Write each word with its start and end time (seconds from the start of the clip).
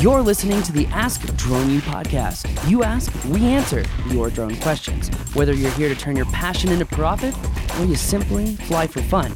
You're 0.00 0.22
listening 0.22 0.62
to 0.62 0.70
the 0.70 0.86
Ask 0.92 1.22
Drone 1.34 1.70
U 1.70 1.80
podcast. 1.80 2.70
You 2.70 2.84
ask, 2.84 3.12
we 3.24 3.40
answer 3.46 3.84
your 4.10 4.30
drone 4.30 4.54
questions. 4.60 5.08
Whether 5.34 5.54
you're 5.54 5.72
here 5.72 5.88
to 5.88 5.96
turn 5.96 6.14
your 6.14 6.26
passion 6.26 6.70
into 6.70 6.86
profit 6.86 7.34
or 7.80 7.84
you 7.84 7.96
simply 7.96 8.54
fly 8.54 8.86
for 8.86 9.02
fun, 9.02 9.34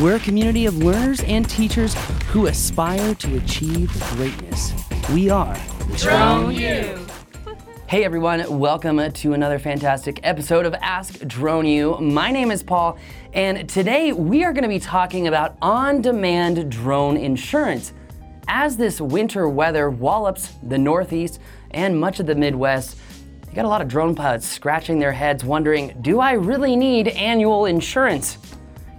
we're 0.00 0.14
a 0.14 0.20
community 0.20 0.66
of 0.66 0.78
learners 0.78 1.20
and 1.24 1.50
teachers 1.50 1.96
who 2.28 2.46
aspire 2.46 3.16
to 3.16 3.36
achieve 3.38 3.90
greatness. 4.10 4.72
We 5.12 5.30
are 5.30 5.58
Drone 5.96 6.54
U. 6.54 7.06
Hey 7.88 8.04
everyone, 8.04 8.58
welcome 8.60 9.10
to 9.10 9.32
another 9.32 9.58
fantastic 9.58 10.20
episode 10.22 10.64
of 10.64 10.74
Ask 10.74 11.26
Drone 11.26 11.66
U. 11.66 11.98
My 11.98 12.30
name 12.30 12.52
is 12.52 12.62
Paul, 12.62 12.98
and 13.32 13.68
today 13.68 14.12
we 14.12 14.44
are 14.44 14.52
going 14.52 14.62
to 14.62 14.68
be 14.68 14.78
talking 14.78 15.26
about 15.26 15.56
on 15.60 16.02
demand 16.02 16.70
drone 16.70 17.16
insurance. 17.16 17.92
As 18.48 18.76
this 18.76 19.00
winter 19.00 19.48
weather 19.48 19.88
wallops 19.90 20.48
the 20.62 20.78
Northeast 20.78 21.40
and 21.70 21.98
much 21.98 22.20
of 22.20 22.26
the 22.26 22.34
Midwest, 22.34 22.98
you 23.48 23.54
got 23.54 23.64
a 23.64 23.68
lot 23.68 23.80
of 23.80 23.88
drone 23.88 24.14
pilots 24.14 24.46
scratching 24.46 24.98
their 24.98 25.12
heads 25.12 25.44
wondering, 25.44 25.96
do 26.02 26.20
I 26.20 26.32
really 26.32 26.76
need 26.76 27.08
annual 27.08 27.66
insurance? 27.66 28.38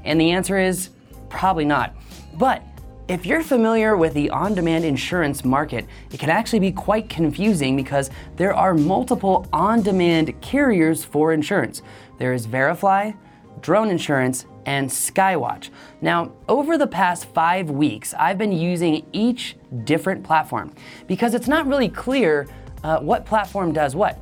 And 0.04 0.20
the 0.20 0.32
answer 0.32 0.58
is 0.58 0.90
probably 1.30 1.66
not. 1.66 1.96
But 2.36 2.64
if 3.08 3.26
you're 3.26 3.44
familiar 3.44 3.96
with 3.96 4.16
the 4.16 4.32
on 4.32 4.56
demand 4.56 4.84
insurance 4.84 5.46
market, 5.46 5.86
it 6.12 6.20
can 6.20 6.32
actually 6.32 6.60
be 6.60 6.72
quite 6.72 7.08
confusing 7.08 7.76
because 7.76 8.10
there 8.36 8.54
are 8.54 8.74
multiple 8.74 9.46
on 9.54 9.84
demand 9.84 10.42
carriers 10.42 11.06
for 11.06 11.34
insurance. 11.34 11.84
There 12.18 12.34
is 12.34 12.48
Verifly, 12.48 13.16
Drone 13.62 13.90
Insurance, 13.90 14.48
and 14.66 14.90
Skywatch. 14.90 15.70
Now, 16.02 16.32
over 16.48 16.78
the 16.78 16.88
past 16.88 17.26
five 17.26 17.70
weeks, 17.70 18.14
I've 18.14 18.38
been 18.38 18.52
using 18.52 19.06
each 19.12 19.58
different 19.84 20.24
platform 20.24 20.74
because 21.08 21.34
it's 21.34 21.48
not 21.48 21.68
really 21.68 21.90
clear 21.90 22.48
uh, 22.84 23.00
what 23.00 23.26
platform 23.26 23.74
does 23.74 23.96
what. 23.96 24.20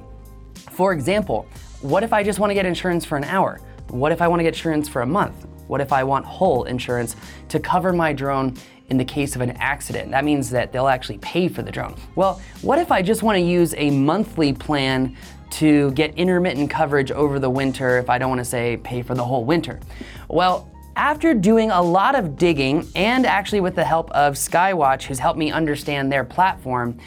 For 0.71 0.93
example, 0.93 1.45
what 1.81 2.03
if 2.03 2.13
I 2.13 2.23
just 2.23 2.39
want 2.39 2.49
to 2.49 2.53
get 2.53 2.65
insurance 2.65 3.05
for 3.05 3.17
an 3.17 3.25
hour? 3.25 3.59
What 3.89 4.11
if 4.11 4.21
I 4.21 4.27
want 4.27 4.39
to 4.39 4.43
get 4.43 4.53
insurance 4.53 4.87
for 4.87 5.01
a 5.01 5.05
month? 5.05 5.45
What 5.67 5.81
if 5.81 5.93
I 5.93 6.03
want 6.03 6.25
hull 6.25 6.65
insurance 6.65 7.15
to 7.49 7.59
cover 7.59 7.93
my 7.93 8.13
drone 8.13 8.55
in 8.93 8.97
the 8.99 9.03
case 9.03 9.35
of 9.35 9.41
an 9.41 9.49
accident? 9.57 10.11
That 10.11 10.23
means 10.23 10.51
that 10.51 10.71
they'll 10.71 10.87
actually 10.87 11.17
pay 11.17 11.47
for 11.47 11.63
the 11.63 11.71
drone. 11.71 11.95
Well, 12.13 12.39
what 12.61 12.77
if 12.77 12.91
I 12.91 13.01
just 13.01 13.23
want 13.23 13.37
to 13.37 13.41
use 13.41 13.73
a 13.75 13.89
monthly 13.89 14.53
plan 14.53 15.17
to 15.49 15.89
get 15.91 16.13
intermittent 16.15 16.69
coverage 16.69 17.11
over 17.11 17.39
the 17.39 17.49
winter 17.49 17.97
if 17.97 18.07
I 18.07 18.19
don't 18.19 18.29
want 18.29 18.39
to 18.39 18.45
say 18.45 18.77
pay 18.77 19.01
for 19.01 19.15
the 19.15 19.25
whole 19.25 19.45
winter? 19.45 19.79
Well, 20.29 20.69
after 20.95 21.33
doing 21.33 21.71
a 21.71 21.81
lot 21.81 22.13
of 22.13 22.37
digging 22.37 22.87
and 22.95 23.25
actually 23.25 23.61
with 23.61 23.73
the 23.73 23.83
help 23.83 24.11
of 24.11 24.35
Skywatch, 24.35 25.03
who's 25.03 25.17
helped 25.17 25.39
me 25.39 25.51
understand 25.51 26.11
their 26.11 26.23
platform, 26.23 26.99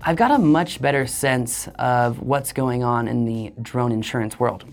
I've 0.00 0.16
got 0.16 0.30
a 0.30 0.38
much 0.38 0.80
better 0.80 1.06
sense 1.06 1.68
of 1.78 2.22
what's 2.22 2.54
going 2.54 2.82
on 2.82 3.06
in 3.06 3.26
the 3.26 3.52
drone 3.60 3.92
insurance 3.92 4.40
world. 4.40 4.64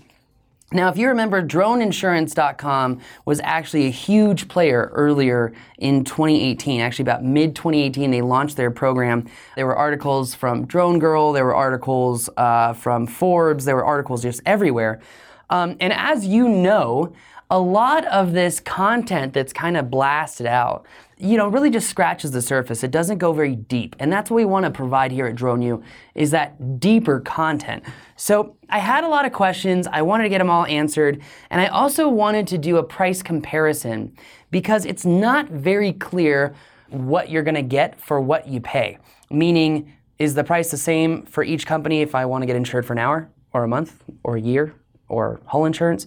Now, 0.72 0.88
if 0.88 0.96
you 0.96 1.08
remember, 1.08 1.42
droneinsurance.com 1.42 3.00
was 3.24 3.40
actually 3.42 3.86
a 3.86 3.90
huge 3.90 4.46
player 4.46 4.92
earlier 4.94 5.52
in 5.78 6.04
2018. 6.04 6.80
Actually, 6.80 7.02
about 7.02 7.24
mid 7.24 7.56
2018, 7.56 8.12
they 8.12 8.22
launched 8.22 8.56
their 8.56 8.70
program. 8.70 9.28
There 9.56 9.66
were 9.66 9.76
articles 9.76 10.32
from 10.32 10.66
Drone 10.66 11.00
Girl, 11.00 11.32
there 11.32 11.44
were 11.44 11.56
articles 11.56 12.30
uh, 12.36 12.74
from 12.74 13.08
Forbes, 13.08 13.64
there 13.64 13.74
were 13.74 13.84
articles 13.84 14.22
just 14.22 14.42
everywhere. 14.46 15.00
Um, 15.48 15.76
and 15.80 15.92
as 15.92 16.24
you 16.24 16.48
know, 16.48 17.14
a 17.50 17.58
lot 17.58 18.06
of 18.06 18.32
this 18.32 18.60
content 18.60 19.32
that's 19.32 19.52
kind 19.52 19.76
of 19.76 19.90
blasted 19.90 20.46
out, 20.46 20.86
you 21.20 21.36
know, 21.36 21.48
really 21.48 21.70
just 21.70 21.88
scratches 21.88 22.30
the 22.30 22.40
surface. 22.40 22.82
It 22.82 22.90
doesn't 22.90 23.18
go 23.18 23.32
very 23.32 23.54
deep. 23.54 23.94
And 23.98 24.10
that's 24.12 24.30
what 24.30 24.36
we 24.36 24.44
want 24.44 24.64
to 24.64 24.70
provide 24.70 25.12
here 25.12 25.26
at 25.26 25.34
Drone 25.34 25.60
U 25.62 25.82
is 26.14 26.30
that 26.30 26.80
deeper 26.80 27.20
content. 27.20 27.84
So 28.16 28.56
I 28.68 28.78
had 28.78 29.04
a 29.04 29.08
lot 29.08 29.26
of 29.26 29.32
questions. 29.32 29.86
I 29.86 30.02
wanted 30.02 30.24
to 30.24 30.28
get 30.30 30.38
them 30.38 30.50
all 30.50 30.64
answered. 30.66 31.20
And 31.50 31.60
I 31.60 31.66
also 31.66 32.08
wanted 32.08 32.46
to 32.48 32.58
do 32.58 32.78
a 32.78 32.82
price 32.82 33.22
comparison 33.22 34.16
because 34.50 34.86
it's 34.86 35.04
not 35.04 35.48
very 35.48 35.92
clear 35.92 36.54
what 36.88 37.30
you're 37.30 37.42
going 37.42 37.54
to 37.54 37.62
get 37.62 38.00
for 38.00 38.20
what 38.20 38.48
you 38.48 38.60
pay. 38.60 38.98
Meaning, 39.30 39.92
is 40.18 40.34
the 40.34 40.44
price 40.44 40.70
the 40.70 40.76
same 40.76 41.24
for 41.24 41.42
each 41.42 41.66
company 41.66 42.02
if 42.02 42.14
I 42.14 42.26
want 42.26 42.42
to 42.42 42.46
get 42.46 42.54
insured 42.54 42.84
for 42.84 42.92
an 42.92 42.98
hour 42.98 43.30
or 43.54 43.64
a 43.64 43.68
month 43.68 44.04
or 44.22 44.36
a 44.36 44.40
year 44.40 44.74
or 45.08 45.40
hull 45.46 45.64
insurance? 45.64 46.06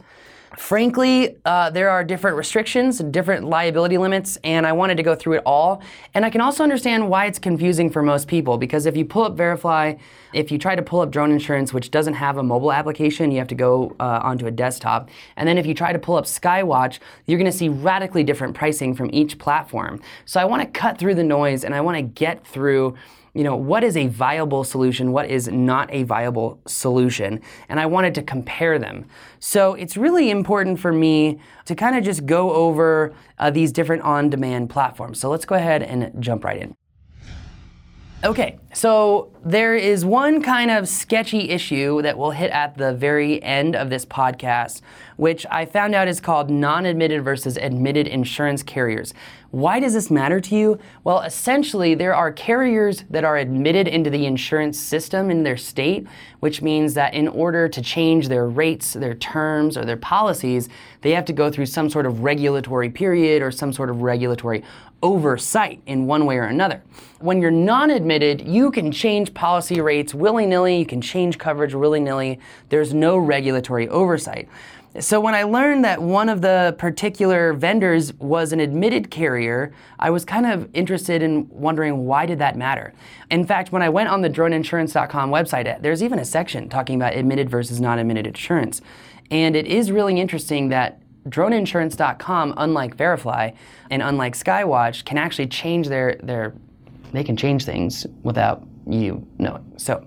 Frankly, 0.57 1.37
uh, 1.45 1.71
there 1.71 1.89
are 1.89 2.03
different 2.03 2.37
restrictions, 2.37 2.99
different 2.99 3.45
liability 3.45 3.97
limits, 3.97 4.37
and 4.43 4.67
I 4.67 4.71
wanted 4.73 4.97
to 4.97 5.03
go 5.03 5.15
through 5.15 5.37
it 5.37 5.43
all. 5.45 5.81
And 6.13 6.23
I 6.25 6.29
can 6.29 6.41
also 6.41 6.63
understand 6.63 7.09
why 7.09 7.25
it's 7.25 7.39
confusing 7.39 7.89
for 7.89 8.03
most 8.03 8.27
people 8.27 8.57
because 8.57 8.85
if 8.85 8.95
you 8.95 9.03
pull 9.03 9.23
up 9.23 9.35
Verifly, 9.35 9.97
if 10.31 10.51
you 10.51 10.57
try 10.57 10.75
to 10.75 10.81
pull 10.81 11.01
up 11.01 11.11
drone 11.11 11.31
insurance, 11.31 11.73
which 11.73 11.89
doesn't 11.91 12.13
have 12.13 12.37
a 12.37 12.43
mobile 12.43 12.71
application, 12.71 13.31
you 13.31 13.39
have 13.39 13.47
to 13.47 13.55
go 13.55 13.95
uh, 13.99 14.19
onto 14.23 14.45
a 14.45 14.51
desktop. 14.51 15.09
And 15.37 15.47
then 15.47 15.57
if 15.57 15.65
you 15.65 15.73
try 15.73 15.91
to 15.91 15.99
pull 15.99 16.15
up 16.15 16.25
Skywatch, 16.25 16.99
you're 17.25 17.39
going 17.39 17.51
to 17.51 17.57
see 17.57 17.69
radically 17.69 18.23
different 18.23 18.55
pricing 18.55 18.93
from 18.93 19.09
each 19.11 19.39
platform. 19.39 20.01
So 20.25 20.39
I 20.39 20.45
want 20.45 20.61
to 20.61 20.79
cut 20.79 20.99
through 20.99 21.15
the 21.15 21.23
noise 21.23 21.63
and 21.63 21.73
I 21.73 21.81
want 21.81 21.97
to 21.97 22.03
get 22.03 22.45
through 22.45 22.95
you 23.33 23.43
know, 23.43 23.55
what 23.55 23.83
is 23.83 23.97
a 23.97 24.07
viable 24.07 24.63
solution, 24.63 25.11
what 25.11 25.29
is 25.29 25.47
not 25.47 25.91
a 25.91 26.03
viable 26.03 26.61
solution, 26.67 27.41
and 27.67 27.79
I 27.79 27.85
wanted 27.87 28.13
to 28.15 28.21
compare 28.21 28.77
them. 28.77 29.05
So 29.39 29.73
it's 29.73 29.97
really 29.97 30.29
important 30.29 30.79
for 30.79 30.93
me 30.93 31.39
to 31.65 31.75
kind 31.75 31.97
of 31.97 32.03
just 32.03 32.25
go 32.25 32.51
over 32.53 33.13
uh, 33.39 33.49
these 33.49 33.71
different 33.71 34.03
on 34.03 34.29
demand 34.29 34.69
platforms. 34.69 35.19
So 35.19 35.29
let's 35.29 35.45
go 35.45 35.55
ahead 35.55 35.81
and 35.81 36.21
jump 36.21 36.43
right 36.43 36.61
in. 36.61 36.75
Okay, 38.23 38.57
so 38.73 39.33
there 39.43 39.75
is 39.75 40.05
one 40.05 40.41
kind 40.41 40.71
of 40.71 40.87
sketchy 40.87 41.49
issue 41.49 42.01
that 42.03 42.17
we'll 42.17 42.31
hit 42.31 42.51
at 42.51 42.77
the 42.77 42.93
very 42.93 43.43
end 43.43 43.75
of 43.75 43.89
this 43.89 44.05
podcast, 44.05 44.79
which 45.17 45.45
I 45.51 45.65
found 45.65 45.93
out 45.93 46.07
is 46.07 46.21
called 46.21 46.49
non 46.49 46.85
admitted 46.85 47.21
versus 47.25 47.57
admitted 47.57 48.07
insurance 48.07 48.63
carriers. 48.63 49.13
Why 49.51 49.81
does 49.81 49.93
this 49.93 50.09
matter 50.09 50.39
to 50.39 50.55
you? 50.55 50.79
Well, 51.03 51.19
essentially, 51.19 51.95
there 51.95 52.15
are 52.15 52.31
carriers 52.31 53.03
that 53.09 53.25
are 53.25 53.35
admitted 53.35 53.89
into 53.89 54.09
the 54.09 54.25
insurance 54.25 54.79
system 54.79 55.29
in 55.29 55.43
their 55.43 55.57
state, 55.57 56.07
which 56.39 56.61
means 56.61 56.93
that 56.93 57.13
in 57.13 57.27
order 57.27 57.67
to 57.67 57.81
change 57.81 58.29
their 58.29 58.47
rates, 58.47 58.93
their 58.93 59.15
terms, 59.15 59.77
or 59.77 59.83
their 59.83 59.97
policies, 59.97 60.69
they 61.01 61.11
have 61.11 61.25
to 61.25 61.33
go 61.33 61.51
through 61.51 61.65
some 61.65 61.89
sort 61.89 62.05
of 62.05 62.21
regulatory 62.21 62.89
period 62.89 63.41
or 63.41 63.51
some 63.51 63.73
sort 63.73 63.89
of 63.89 64.01
regulatory 64.01 64.63
oversight 65.03 65.81
in 65.85 66.07
one 66.07 66.25
way 66.25 66.37
or 66.37 66.45
another. 66.45 66.81
When 67.19 67.41
you're 67.41 67.51
non 67.51 67.91
admitted, 67.91 68.41
you 68.41 68.71
can 68.71 68.91
change 68.91 69.33
policy 69.35 69.79
rates 69.81 70.15
willy 70.15 70.47
nilly, 70.47 70.79
you 70.79 70.85
can 70.85 71.01
change 71.01 71.37
coverage 71.37 71.75
willy 71.75 71.99
nilly. 71.99 72.39
There's 72.69 72.93
no 72.93 73.17
regulatory 73.17 73.87
oversight. 73.89 74.49
So 74.99 75.19
when 75.19 75.33
I 75.33 75.41
learned 75.43 75.83
that 75.85 76.01
one 76.01 76.29
of 76.29 76.41
the 76.41 76.75
particular 76.77 77.53
vendors 77.53 78.13
was 78.13 78.53
an 78.53 78.59
admitted 78.59 79.09
carrier, 79.09 79.73
I 79.97 80.11
was 80.11 80.23
kind 80.23 80.45
of 80.45 80.69
interested 80.73 81.23
in 81.23 81.49
wondering 81.49 82.05
why 82.05 82.27
did 82.27 82.37
that 82.39 82.55
matter. 82.55 82.93
In 83.31 83.43
fact, 83.43 83.71
when 83.71 83.81
I 83.81 83.89
went 83.89 84.09
on 84.09 84.21
the 84.21 84.29
droneinsurance.com 84.29 85.31
website, 85.31 85.81
there's 85.81 86.03
even 86.03 86.19
a 86.19 86.25
section 86.25 86.69
talking 86.69 86.95
about 86.95 87.15
admitted 87.15 87.49
versus 87.49 87.81
non-admitted 87.81 88.27
insurance. 88.27 88.81
And 89.31 89.55
it 89.55 89.65
is 89.65 89.91
really 89.91 90.19
interesting 90.19 90.69
that 90.69 90.99
droneinsurance.com, 91.27 92.53
unlike 92.57 92.95
Verifly 92.95 93.53
and 93.89 94.01
unlike 94.01 94.35
Skywatch, 94.35 95.05
can 95.05 95.17
actually 95.17 95.47
change 95.47 95.87
their, 95.87 96.19
their 96.23 96.53
they 97.11 97.23
can 97.23 97.37
change 97.37 97.65
things 97.65 98.05
without 98.23 98.65
you 98.87 99.25
knowing. 99.37 99.73
So 99.77 100.05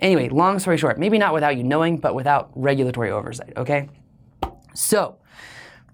anyway, 0.00 0.28
long 0.28 0.58
story 0.58 0.78
short, 0.78 0.98
maybe 0.98 1.18
not 1.18 1.34
without 1.34 1.56
you 1.56 1.62
knowing, 1.62 1.98
but 1.98 2.14
without 2.14 2.50
regulatory 2.54 3.10
oversight, 3.10 3.52
okay? 3.56 3.88
So 4.74 5.18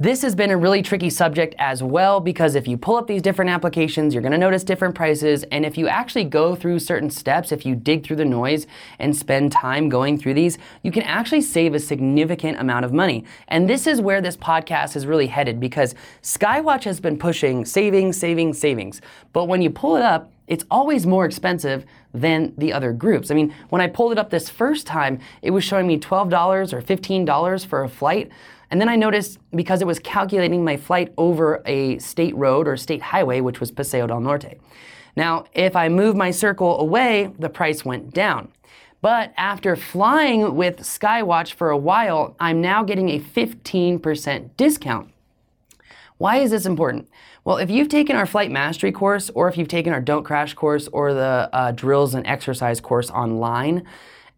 this 0.00 0.22
has 0.22 0.34
been 0.34 0.50
a 0.50 0.56
really 0.56 0.82
tricky 0.82 1.08
subject 1.08 1.54
as 1.56 1.80
well 1.80 2.18
because 2.18 2.56
if 2.56 2.66
you 2.66 2.76
pull 2.76 2.96
up 2.96 3.06
these 3.06 3.22
different 3.22 3.52
applications, 3.52 4.12
you're 4.12 4.22
going 4.22 4.32
to 4.32 4.38
notice 4.38 4.64
different 4.64 4.96
prices. 4.96 5.44
And 5.52 5.64
if 5.64 5.78
you 5.78 5.86
actually 5.86 6.24
go 6.24 6.56
through 6.56 6.80
certain 6.80 7.10
steps, 7.10 7.52
if 7.52 7.64
you 7.64 7.76
dig 7.76 8.04
through 8.04 8.16
the 8.16 8.24
noise 8.24 8.66
and 8.98 9.16
spend 9.16 9.52
time 9.52 9.88
going 9.88 10.18
through 10.18 10.34
these, 10.34 10.58
you 10.82 10.90
can 10.90 11.04
actually 11.04 11.42
save 11.42 11.74
a 11.74 11.78
significant 11.78 12.58
amount 12.58 12.84
of 12.84 12.92
money. 12.92 13.24
And 13.46 13.70
this 13.70 13.86
is 13.86 14.00
where 14.00 14.20
this 14.20 14.36
podcast 14.36 14.96
is 14.96 15.06
really 15.06 15.28
headed 15.28 15.60
because 15.60 15.94
Skywatch 16.22 16.82
has 16.82 16.98
been 16.98 17.16
pushing 17.16 17.64
savings, 17.64 18.16
savings, 18.16 18.58
savings. 18.58 19.00
But 19.32 19.44
when 19.44 19.62
you 19.62 19.70
pull 19.70 19.94
it 19.94 20.02
up, 20.02 20.32
it's 20.48 20.64
always 20.72 21.06
more 21.06 21.24
expensive 21.24 21.84
than 22.12 22.52
the 22.58 22.72
other 22.72 22.92
groups. 22.92 23.30
I 23.30 23.34
mean, 23.34 23.54
when 23.68 23.80
I 23.80 23.86
pulled 23.86 24.10
it 24.10 24.18
up 24.18 24.30
this 24.30 24.48
first 24.48 24.88
time, 24.88 25.20
it 25.40 25.52
was 25.52 25.62
showing 25.62 25.86
me 25.86 25.98
$12 26.00 26.72
or 26.72 26.82
$15 26.82 27.66
for 27.66 27.84
a 27.84 27.88
flight. 27.88 28.32
And 28.74 28.80
then 28.80 28.88
I 28.88 28.96
noticed 28.96 29.38
because 29.54 29.82
it 29.82 29.86
was 29.86 30.00
calculating 30.00 30.64
my 30.64 30.76
flight 30.76 31.14
over 31.16 31.62
a 31.64 31.96
state 31.98 32.34
road 32.34 32.66
or 32.66 32.76
state 32.76 33.00
highway, 33.00 33.40
which 33.40 33.60
was 33.60 33.70
Paseo 33.70 34.08
del 34.08 34.18
Norte. 34.18 34.60
Now, 35.14 35.44
if 35.52 35.76
I 35.76 35.88
move 35.88 36.16
my 36.16 36.32
circle 36.32 36.80
away, 36.80 37.32
the 37.38 37.48
price 37.48 37.84
went 37.84 38.12
down. 38.12 38.50
But 39.00 39.32
after 39.36 39.76
flying 39.76 40.56
with 40.56 40.80
Skywatch 40.80 41.52
for 41.52 41.70
a 41.70 41.76
while, 41.76 42.34
I'm 42.40 42.60
now 42.60 42.82
getting 42.82 43.10
a 43.10 43.20
15% 43.20 44.56
discount. 44.56 45.12
Why 46.18 46.38
is 46.38 46.50
this 46.50 46.66
important? 46.66 47.08
Well, 47.44 47.58
if 47.58 47.70
you've 47.70 47.86
taken 47.88 48.16
our 48.16 48.26
flight 48.26 48.50
mastery 48.50 48.90
course, 48.90 49.30
or 49.36 49.46
if 49.46 49.56
you've 49.56 49.68
taken 49.68 49.92
our 49.92 50.00
don't 50.00 50.24
crash 50.24 50.52
course, 50.54 50.88
or 50.88 51.14
the 51.14 51.48
uh, 51.52 51.70
drills 51.70 52.12
and 52.12 52.26
exercise 52.26 52.80
course 52.80 53.08
online, 53.08 53.84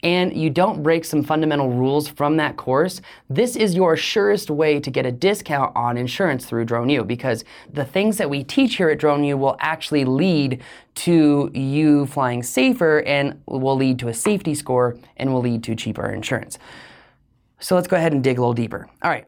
and 0.03 0.37
you 0.37 0.51
don't 0.51 0.83
break 0.83 1.05
some 1.05 1.23
fundamental 1.23 1.71
rules 1.71 2.09
from 2.09 2.37
that 2.37 2.57
course, 2.57 3.01
this 3.31 3.57
is 3.57 3.75
your 3.75 3.97
surest 3.97 4.51
way 4.51 4.79
to 4.79 4.91
get 4.91 5.07
a 5.07 5.13
discount 5.13 5.75
on 5.75 5.97
insurance 5.97 6.45
through 6.45 6.67
DroneU 6.67 7.07
because 7.07 7.45
the 7.73 7.85
things 7.85 8.19
that 8.19 8.29
we 8.29 8.45
teach 8.45 8.77
here 8.77 8.91
at 8.91 8.99
DroneU 8.99 9.39
will 9.39 9.57
actually 9.61 10.05
lead 10.05 10.63
to 10.97 11.51
you 11.55 12.07
flying 12.07 12.43
safer 12.43 13.03
and 13.03 13.41
will 13.47 13.77
lead 13.77 13.99
to 13.99 14.09
a 14.09 14.15
safety 14.15 14.55
score 14.55 14.97
and 15.17 15.33
will 15.33 15.41
lead 15.41 15.63
to 15.65 15.75
cheaper 15.75 16.11
insurance. 16.11 16.59
So 17.59 17.75
let's 17.75 17.89
go 17.89 17.97
ahead 17.97 18.13
and 18.13 18.23
dig 18.23 18.39
a 18.39 18.41
little 18.41 18.55
deeper. 18.55 18.89
All 19.03 19.11
right. 19.11 19.27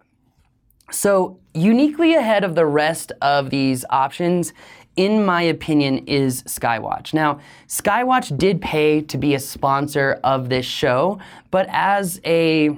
So, 0.90 1.38
uniquely 1.52 2.14
ahead 2.14 2.44
of 2.44 2.54
the 2.54 2.64
rest 2.64 3.12
of 3.20 3.50
these 3.50 3.84
options 3.90 4.54
in 4.98 5.24
my 5.24 5.42
opinion, 5.42 5.98
is 6.08 6.42
Skywatch. 6.42 7.14
Now, 7.14 7.38
Skywatch 7.68 8.36
did 8.36 8.60
pay 8.60 9.00
to 9.02 9.16
be 9.16 9.34
a 9.34 9.38
sponsor 9.38 10.18
of 10.24 10.48
this 10.48 10.66
show, 10.66 11.20
but 11.52 11.68
as 11.70 12.20
a 12.24 12.76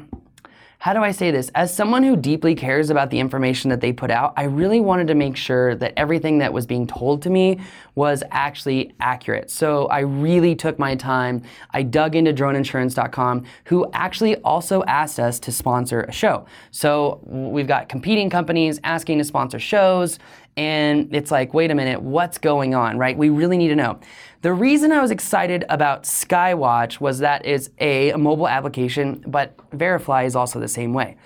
how 0.80 0.94
do 0.94 1.02
I 1.02 1.10
say 1.10 1.30
this? 1.30 1.50
As 1.54 1.76
someone 1.76 2.02
who 2.02 2.16
deeply 2.16 2.54
cares 2.54 2.88
about 2.88 3.10
the 3.10 3.20
information 3.20 3.68
that 3.68 3.82
they 3.82 3.92
put 3.92 4.10
out, 4.10 4.32
I 4.38 4.44
really 4.44 4.80
wanted 4.80 5.08
to 5.08 5.14
make 5.14 5.36
sure 5.36 5.74
that 5.74 5.92
everything 5.94 6.38
that 6.38 6.54
was 6.54 6.64
being 6.64 6.86
told 6.86 7.20
to 7.22 7.30
me 7.30 7.60
was 7.96 8.22
actually 8.30 8.94
accurate. 8.98 9.50
So 9.50 9.88
I 9.88 9.98
really 9.98 10.54
took 10.54 10.78
my 10.78 10.94
time. 10.94 11.42
I 11.72 11.82
dug 11.82 12.16
into 12.16 12.32
droneinsurance.com, 12.32 13.44
who 13.64 13.90
actually 13.92 14.36
also 14.36 14.82
asked 14.84 15.20
us 15.20 15.38
to 15.40 15.52
sponsor 15.52 16.00
a 16.04 16.12
show. 16.12 16.46
So 16.70 17.20
we've 17.26 17.68
got 17.68 17.90
competing 17.90 18.30
companies 18.30 18.80
asking 18.82 19.18
to 19.18 19.24
sponsor 19.24 19.58
shows, 19.58 20.18
and 20.60 21.14
it's 21.14 21.30
like, 21.30 21.54
wait 21.54 21.70
a 21.70 21.74
minute, 21.74 22.02
what's 22.02 22.36
going 22.36 22.74
on, 22.74 22.98
right? 22.98 23.16
We 23.16 23.30
really 23.30 23.56
need 23.56 23.68
to 23.68 23.76
know. 23.76 23.98
The 24.42 24.52
reason 24.52 24.92
I 24.92 25.00
was 25.00 25.10
excited 25.10 25.64
about 25.70 26.02
Skywatch 26.02 27.00
was 27.00 27.20
that 27.20 27.46
it's 27.46 27.70
a, 27.78 28.12
mobile 28.12 28.46
application, 28.46 29.24
but 29.26 29.54
Verifly 29.72 30.26
is 30.26 30.36
also 30.36 30.60
the 30.60 30.68
same 30.68 30.92
way. 30.92 31.16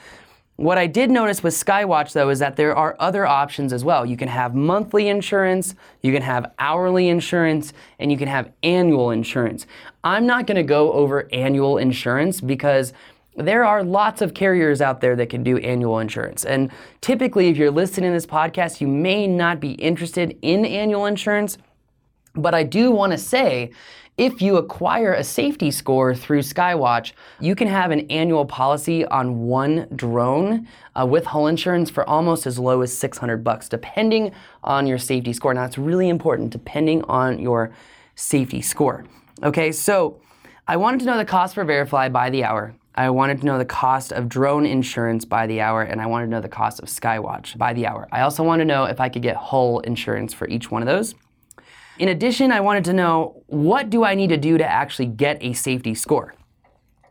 What 0.55 0.79
I 0.79 0.87
did 0.87 1.11
notice 1.11 1.43
with 1.43 1.53
Skywatch 1.53 2.13
though 2.13 2.29
is 2.29 2.39
that 2.39 2.55
there 2.55 2.77
are 2.77 2.95
other 3.01 3.27
options 3.27 3.73
as 3.73 3.85
well. 3.85 4.07
You 4.07 4.17
can 4.17 4.29
have 4.29 4.55
monthly 4.55 5.09
insurance, 5.09 5.75
you 6.01 6.13
can 6.13 6.23
have 6.23 6.53
hourly 6.61 7.09
insurance, 7.09 7.73
and 7.99 8.13
you 8.13 8.17
can 8.17 8.29
have 8.29 8.53
annual 8.63 9.11
insurance. 9.11 9.67
I'm 10.05 10.27
not 10.27 10.47
going 10.47 10.59
to 10.59 10.63
go 10.63 10.93
over 10.93 11.29
annual 11.33 11.79
insurance 11.79 12.41
because 12.41 12.93
there 13.37 13.65
are 13.65 13.83
lots 13.83 14.23
of 14.23 14.35
carriers 14.35 14.81
out 14.81 15.01
there 15.01 15.17
that 15.17 15.29
can 15.29 15.43
do 15.43 15.59
annual 15.59 15.99
insurance. 15.99 16.45
And 16.45 16.71
typically, 17.01 17.49
if 17.49 17.57
you're 17.57 17.71
listening 17.71 18.11
to 18.11 18.15
this 18.15 18.27
podcast, 18.27 18.81
you 18.81 18.87
may 18.87 19.27
not 19.27 19.61
be 19.61 19.73
interested 19.73 20.39
in 20.43 20.65
annual 20.65 21.07
insurance. 21.07 21.59
But 22.35 22.55
I 22.55 22.63
do 22.63 22.91
want 22.91 23.13
to 23.13 23.19
say 23.19 23.71
if 24.17 24.41
you 24.41 24.57
acquire 24.57 25.13
a 25.13 25.25
safety 25.25 25.73
score 25.73 26.15
through 26.15 26.41
Skywatch, 26.41 27.13
you 27.41 27.57
can 27.57 27.67
have 27.67 27.91
an 27.91 28.09
annual 28.11 28.45
policy 28.45 29.05
on 29.07 29.47
one 29.47 29.89
drone 29.97 30.69
uh, 30.95 31.05
with 31.05 31.25
hull 31.25 31.49
insurance 31.49 31.91
for 31.91 32.09
almost 32.09 32.47
as 32.47 32.57
low 32.57 32.81
as 32.83 32.97
600 32.97 33.43
bucks, 33.43 33.69
depending 33.69 34.31
on 34.63 34.87
your 34.87 34.99
safety 34.99 35.33
score. 35.33 35.53
Now, 35.53 35.65
it's 35.65 35.79
really 35.79 36.09
important, 36.09 36.51
depending 36.51 37.03
on 37.05 37.41
your 37.41 37.73
safety 38.15 38.63
score. 38.63 39.05
Okay, 39.43 39.73
so 39.73 40.21
I 40.69 40.77
wanted 40.77 41.01
to 41.01 41.07
know 41.07 41.17
the 41.17 41.25
cost 41.25 41.55
for 41.55 41.65
Verifly 41.65 42.09
by 42.09 42.31
the 42.31 42.45
hour. 42.45 42.75
I 42.97 43.11
wanted 43.11 43.41
to 43.41 43.47
know 43.47 43.59
the 43.59 43.65
cost 43.65 44.13
of 44.13 44.29
drone 44.29 44.65
insurance 44.65 45.25
by 45.25 45.49
the 45.49 45.61
hour, 45.61 45.83
and 45.83 46.01
I 46.01 46.07
wanted 46.07 46.27
to 46.27 46.31
know 46.31 46.41
the 46.41 46.49
cost 46.49 46.81
of 46.81 46.89
Skywatch 46.89 47.59
by 47.59 47.73
the 47.73 47.87
hour. 47.87 48.07
I 48.13 48.21
also 48.21 48.45
wanted 48.45 48.65
to 48.65 48.69
know 48.69 48.85
if 48.85 49.01
I 49.01 49.09
could 49.09 49.23
get 49.23 49.35
hull 49.35 49.81
insurance 49.81 50.33
for 50.33 50.47
each 50.47 50.71
one 50.71 50.81
of 50.81 50.87
those. 50.87 51.17
In 51.99 52.09
addition, 52.09 52.53
I 52.53 52.61
wanted 52.61 52.85
to 52.85 52.93
know 52.93 53.43
what 53.47 53.91
do 53.91 54.05
I 54.05 54.15
need 54.15 54.29
to 54.29 54.37
do 54.37 54.59
to 54.59 54.65
actually 54.65 55.07
get 55.07 55.39
a 55.41 55.55
safety 55.55 55.95
score? 55.95 56.35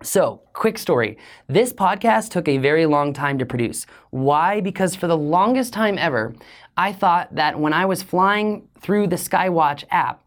So, 0.01 0.41
quick 0.53 0.77
story. 0.77 1.17
This 1.47 1.71
podcast 1.71 2.31
took 2.31 2.47
a 2.47 2.57
very 2.57 2.85
long 2.85 3.13
time 3.13 3.37
to 3.39 3.45
produce. 3.45 3.85
Why? 4.09 4.61
Because 4.61 4.95
for 4.95 5.07
the 5.07 5.17
longest 5.17 5.73
time 5.73 5.97
ever, 5.97 6.33
I 6.75 6.91
thought 6.91 7.35
that 7.35 7.59
when 7.59 7.73
I 7.73 7.85
was 7.85 8.03
flying 8.03 8.67
through 8.79 9.07
the 9.07 9.15
Skywatch 9.15 9.83
app, 9.91 10.22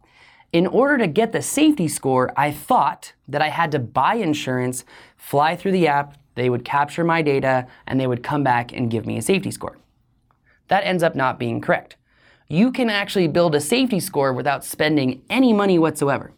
in 0.57 0.67
order 0.67 0.99
to 0.99 1.07
get 1.07 1.33
the 1.33 1.43
safety 1.43 1.89
score, 1.89 2.33
I 2.37 2.51
thought 2.51 3.13
that 3.29 3.43
I 3.43 3.49
had 3.49 3.73
to 3.73 3.79
buy 3.79 4.15
insurance, 4.15 4.85
fly 5.17 5.57
through 5.57 5.73
the 5.73 5.87
app, 5.87 6.17
they 6.35 6.51
would 6.51 6.65
capture 6.65 7.05
my 7.05 7.23
data, 7.23 7.67
and 7.87 7.99
they 7.99 8.07
would 8.07 8.23
come 8.23 8.43
back 8.43 8.73
and 8.73 8.91
give 8.91 9.07
me 9.07 9.17
a 9.17 9.23
safety 9.23 9.51
score. 9.51 9.79
That 10.69 10.85
ends 10.85 11.03
up 11.03 11.15
not 11.15 11.39
being 11.39 11.61
correct 11.61 11.97
you 12.49 12.71
can 12.71 12.91
actually 12.91 13.29
build 13.29 13.55
a 13.55 13.61
safety 13.61 14.01
score 14.01 14.33
without 14.33 14.65
spending 14.65 15.23
any 15.29 15.53
money 15.53 15.79
whatsoever. 15.79 16.33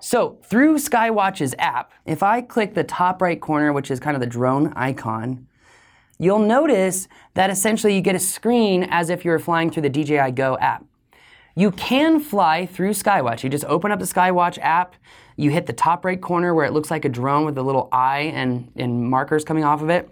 So 0.00 0.38
through 0.42 0.76
Skywatch's 0.76 1.54
app, 1.58 1.92
if 2.04 2.22
I 2.22 2.40
click 2.40 2.74
the 2.74 2.84
top 2.84 3.22
right 3.22 3.40
corner, 3.40 3.72
which 3.72 3.90
is 3.90 4.00
kind 4.00 4.16
of 4.16 4.20
the 4.20 4.26
drone 4.26 4.72
icon, 4.74 5.46
you'll 6.18 6.40
notice 6.40 7.08
that 7.34 7.50
essentially 7.50 7.94
you 7.94 8.00
get 8.00 8.14
a 8.14 8.20
screen 8.20 8.86
as 8.90 9.10
if 9.10 9.24
you 9.24 9.30
were 9.30 9.38
flying 9.38 9.70
through 9.70 9.82
the 9.82 9.90
DJI 9.90 10.32
Go 10.32 10.58
app. 10.58 10.84
You 11.56 11.70
can 11.70 12.20
fly 12.20 12.66
through 12.66 12.90
Skywatch. 12.90 13.44
You 13.44 13.50
just 13.50 13.64
open 13.66 13.92
up 13.92 14.00
the 14.00 14.06
Skywatch 14.06 14.58
app, 14.58 14.96
you 15.36 15.50
hit 15.50 15.66
the 15.66 15.72
top 15.72 16.04
right 16.04 16.20
corner 16.20 16.54
where 16.54 16.64
it 16.64 16.72
looks 16.72 16.90
like 16.90 17.04
a 17.04 17.08
drone 17.08 17.44
with 17.44 17.58
a 17.58 17.62
little 17.62 17.88
eye 17.92 18.32
and, 18.34 18.70
and 18.76 19.08
markers 19.08 19.44
coming 19.44 19.64
off 19.64 19.82
of 19.82 19.90
it, 19.90 20.08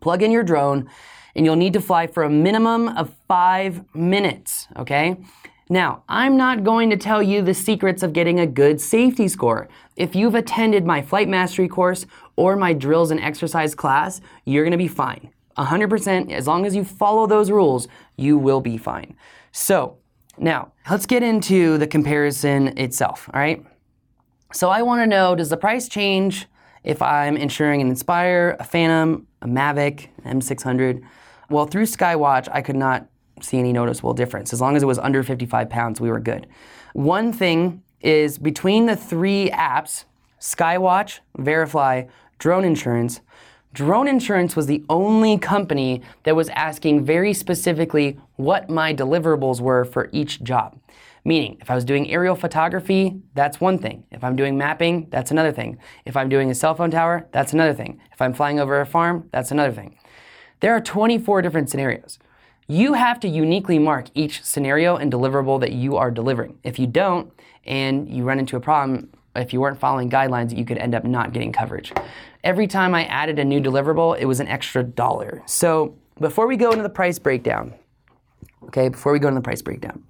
plug 0.00 0.22
in 0.22 0.30
your 0.30 0.42
drone, 0.42 0.88
and 1.34 1.46
you'll 1.46 1.56
need 1.56 1.72
to 1.74 1.80
fly 1.80 2.06
for 2.06 2.24
a 2.24 2.30
minimum 2.30 2.88
of 2.88 3.14
five 3.28 3.84
minutes, 3.94 4.66
okay? 4.76 5.16
Now, 5.68 6.02
I'm 6.08 6.36
not 6.36 6.64
going 6.64 6.90
to 6.90 6.96
tell 6.96 7.22
you 7.22 7.42
the 7.42 7.54
secrets 7.54 8.02
of 8.02 8.12
getting 8.12 8.40
a 8.40 8.46
good 8.46 8.80
safety 8.80 9.28
score. 9.28 9.68
If 9.96 10.16
you've 10.16 10.34
attended 10.34 10.84
my 10.84 11.00
flight 11.00 11.28
mastery 11.28 11.68
course 11.68 12.06
or 12.36 12.56
my 12.56 12.72
drills 12.72 13.10
and 13.10 13.20
exercise 13.20 13.74
class, 13.74 14.20
you're 14.44 14.64
gonna 14.64 14.76
be 14.76 14.88
fine. 14.88 15.30
100%, 15.56 16.32
as 16.32 16.46
long 16.46 16.66
as 16.66 16.74
you 16.74 16.84
follow 16.84 17.26
those 17.26 17.50
rules, 17.50 17.86
you 18.16 18.36
will 18.36 18.60
be 18.60 18.76
fine. 18.76 19.14
So, 19.52 19.98
now, 20.38 20.72
let's 20.90 21.06
get 21.06 21.22
into 21.22 21.78
the 21.78 21.86
comparison 21.86 22.78
itself, 22.78 23.28
all 23.32 23.40
right? 23.40 23.64
So, 24.52 24.68
I 24.68 24.82
wanna 24.82 25.06
know 25.06 25.34
does 25.34 25.50
the 25.50 25.56
price 25.56 25.88
change 25.88 26.46
if 26.82 27.02
I'm 27.02 27.36
insuring 27.36 27.80
an 27.80 27.88
Inspire, 27.88 28.56
a 28.58 28.64
Phantom, 28.64 29.26
a 29.42 29.46
Mavic, 29.46 30.08
M600? 30.24 31.02
Well, 31.50 31.66
through 31.66 31.84
Skywatch, 31.84 32.48
I 32.52 32.62
could 32.62 32.76
not 32.76 33.06
see 33.42 33.58
any 33.58 33.72
noticeable 33.72 34.14
difference. 34.14 34.52
As 34.52 34.60
long 34.60 34.76
as 34.76 34.82
it 34.82 34.86
was 34.86 34.98
under 34.98 35.22
55 35.22 35.68
pounds, 35.68 36.00
we 36.00 36.10
were 36.10 36.20
good. 36.20 36.46
One 36.92 37.32
thing 37.32 37.82
is 38.00 38.38
between 38.38 38.86
the 38.86 38.96
three 38.96 39.50
apps, 39.50 40.04
Skywatch, 40.40 41.20
Verifly, 41.38 42.08
Drone 42.38 42.64
Insurance, 42.64 43.20
Drone 43.72 44.08
Insurance 44.08 44.56
was 44.56 44.66
the 44.66 44.84
only 44.88 45.38
company 45.38 46.02
that 46.24 46.34
was 46.34 46.48
asking 46.50 47.04
very 47.04 47.32
specifically 47.32 48.18
what 48.36 48.68
my 48.68 48.92
deliverables 48.92 49.60
were 49.60 49.84
for 49.84 50.08
each 50.12 50.42
job. 50.42 50.76
Meaning, 51.24 51.58
if 51.60 51.70
I 51.70 51.74
was 51.74 51.84
doing 51.84 52.10
aerial 52.10 52.34
photography, 52.34 53.20
that's 53.34 53.60
one 53.60 53.78
thing. 53.78 54.04
If 54.10 54.24
I'm 54.24 54.34
doing 54.34 54.58
mapping, 54.58 55.06
that's 55.10 55.30
another 55.30 55.52
thing. 55.52 55.78
If 56.04 56.16
I'm 56.16 56.28
doing 56.28 56.50
a 56.50 56.54
cell 56.54 56.74
phone 56.74 56.90
tower, 56.90 57.28
that's 57.30 57.52
another 57.52 57.74
thing. 57.74 58.00
If 58.12 58.20
I'm 58.20 58.32
flying 58.32 58.58
over 58.58 58.80
a 58.80 58.86
farm, 58.86 59.28
that's 59.30 59.50
another 59.50 59.72
thing. 59.72 59.98
There 60.60 60.74
are 60.74 60.80
24 60.80 61.42
different 61.42 61.70
scenarios. 61.70 62.18
You 62.66 62.94
have 62.94 63.20
to 63.20 63.28
uniquely 63.28 63.78
mark 63.78 64.06
each 64.14 64.42
scenario 64.42 64.96
and 64.96 65.12
deliverable 65.12 65.60
that 65.60 65.72
you 65.72 65.96
are 65.96 66.10
delivering. 66.10 66.58
If 66.64 66.78
you 66.78 66.86
don't, 66.86 67.32
and 67.64 68.08
you 68.08 68.24
run 68.24 68.38
into 68.38 68.56
a 68.56 68.60
problem, 68.60 69.10
if 69.36 69.52
you 69.52 69.60
weren't 69.60 69.78
following 69.78 70.10
guidelines, 70.10 70.56
you 70.56 70.64
could 70.64 70.78
end 70.78 70.94
up 70.94 71.04
not 71.04 71.32
getting 71.32 71.52
coverage. 71.52 71.92
Every 72.42 72.66
time 72.66 72.94
I 72.94 73.04
added 73.04 73.38
a 73.38 73.44
new 73.44 73.60
deliverable, 73.60 74.18
it 74.18 74.24
was 74.24 74.40
an 74.40 74.48
extra 74.48 74.82
dollar. 74.82 75.42
So 75.46 75.96
before 76.18 76.46
we 76.46 76.56
go 76.56 76.70
into 76.70 76.82
the 76.82 76.88
price 76.88 77.18
breakdown, 77.18 77.74
okay, 78.64 78.88
before 78.88 79.12
we 79.12 79.18
go 79.18 79.28
into 79.28 79.40
the 79.40 79.44
price 79.44 79.62
breakdown, 79.62 80.04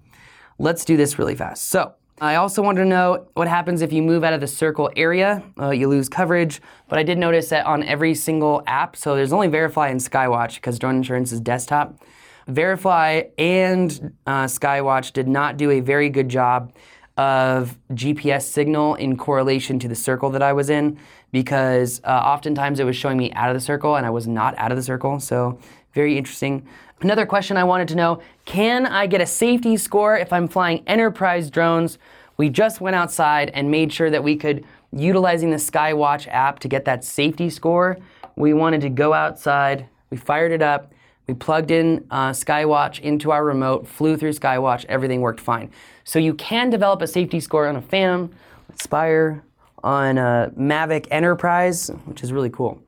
let's 0.59 0.85
do 0.85 0.97
this 0.97 1.19
really 1.19 1.35
fast. 1.35 1.69
So 1.69 1.95
I 2.21 2.35
also 2.35 2.63
wanted 2.63 2.83
to 2.83 2.87
know 2.87 3.29
what 3.35 3.49
happens 3.49 3.81
if 3.81 3.93
you 3.93 4.03
move 4.03 4.25
out 4.25 4.33
of 4.33 4.41
the 4.41 4.47
circle 4.47 4.91
area. 4.95 5.43
Uh, 5.59 5.71
you 5.71 5.89
lose 5.89 6.09
coverage, 6.09 6.61
but 6.89 6.99
I 6.99 7.03
did 7.03 7.17
notice 7.17 7.49
that 7.49 7.65
on 7.65 7.83
every 7.83 8.15
single 8.15 8.63
app, 8.67 8.95
so 8.95 9.17
there's 9.17 9.33
only 9.33 9.49
Verifly 9.49 9.91
and 9.91 9.99
Skywatch 9.99 10.57
because 10.57 10.79
drone 10.79 10.97
insurance 10.97 11.33
is 11.33 11.41
desktop. 11.41 12.03
Verifly 12.47 13.31
and 13.39 14.13
uh, 14.27 14.45
Skywatch 14.45 15.13
did 15.13 15.29
not 15.29 15.57
do 15.57 15.71
a 15.71 15.81
very 15.81 16.11
good 16.11 16.29
job 16.29 16.73
of 17.17 17.77
GPS 17.93 18.43
signal 18.43 18.95
in 18.95 19.17
correlation 19.17 19.79
to 19.79 19.89
the 19.89 19.95
circle 19.95 20.31
that 20.31 20.43
I 20.43 20.53
was 20.53 20.71
in 20.71 20.99
because 21.33 22.01
uh, 22.05 22.09
oftentimes 22.09 22.81
it 22.81 22.85
was 22.85 22.97
showing 22.97 23.19
me 23.19 23.33
out 23.33 23.51
of 23.51 23.55
the 23.55 23.61
circle 23.61 23.97
and 23.97 24.07
I 24.07 24.11
was 24.11 24.27
not 24.27 24.57
out 24.59 24.71
of 24.71 24.77
the 24.77 24.83
circle. 24.83 25.21
So, 25.21 25.59
very 25.93 26.17
interesting. 26.17 26.67
Another 27.01 27.27
question 27.27 27.57
I 27.57 27.65
wanted 27.65 27.89
to 27.89 27.95
know 27.95 28.23
can 28.45 28.87
I 28.87 29.07
get 29.07 29.21
a 29.21 29.27
safety 29.27 29.77
score 29.77 30.17
if 30.17 30.33
I'm 30.33 30.49
flying 30.49 30.83
enterprise 30.87 31.51
drones? 31.51 31.99
We 32.37 32.49
just 32.49 32.81
went 32.81 32.97
outside 32.97 33.51
and 33.51 33.71
made 33.71 33.93
sure 33.93 34.11
that 34.11 34.25
we 34.25 34.37
could, 34.37 34.65
utilizing 34.93 35.51
the 35.51 35.57
Skywatch 35.57 36.27
app 36.29 36.59
to 36.61 36.69
get 36.69 36.85
that 36.87 37.05
safety 37.05 37.51
score, 37.51 37.99
we 38.37 38.55
wanted 38.55 38.81
to 38.81 38.89
go 38.89 39.13
outside, 39.13 39.87
we 40.11 40.17
fired 40.17 40.53
it 40.53 40.63
up, 40.63 40.93
We 41.31 41.35
plugged 41.35 41.71
in 41.71 42.05
uh, 42.11 42.31
Skywatch 42.31 42.99
into 42.99 43.31
our 43.31 43.45
remote, 43.45 43.87
flew 43.87 44.17
through 44.17 44.33
Skywatch, 44.33 44.85
everything 44.87 45.21
worked 45.21 45.39
fine. 45.39 45.71
So 46.03 46.19
you 46.19 46.35
can 46.35 46.71
develop 46.71 47.03
a 47.03 47.07
safety 47.07 47.39
score 47.39 47.69
on 47.69 47.77
a 47.77 47.81
Phantom, 47.81 48.35
Spire, 48.75 49.45
on 49.85 50.19
a 50.19 50.51
Mavic 50.59 51.07
Enterprise, 51.13 51.87
which 52.07 52.25
is 52.25 52.33
really 52.33 52.51
cool. 52.51 52.83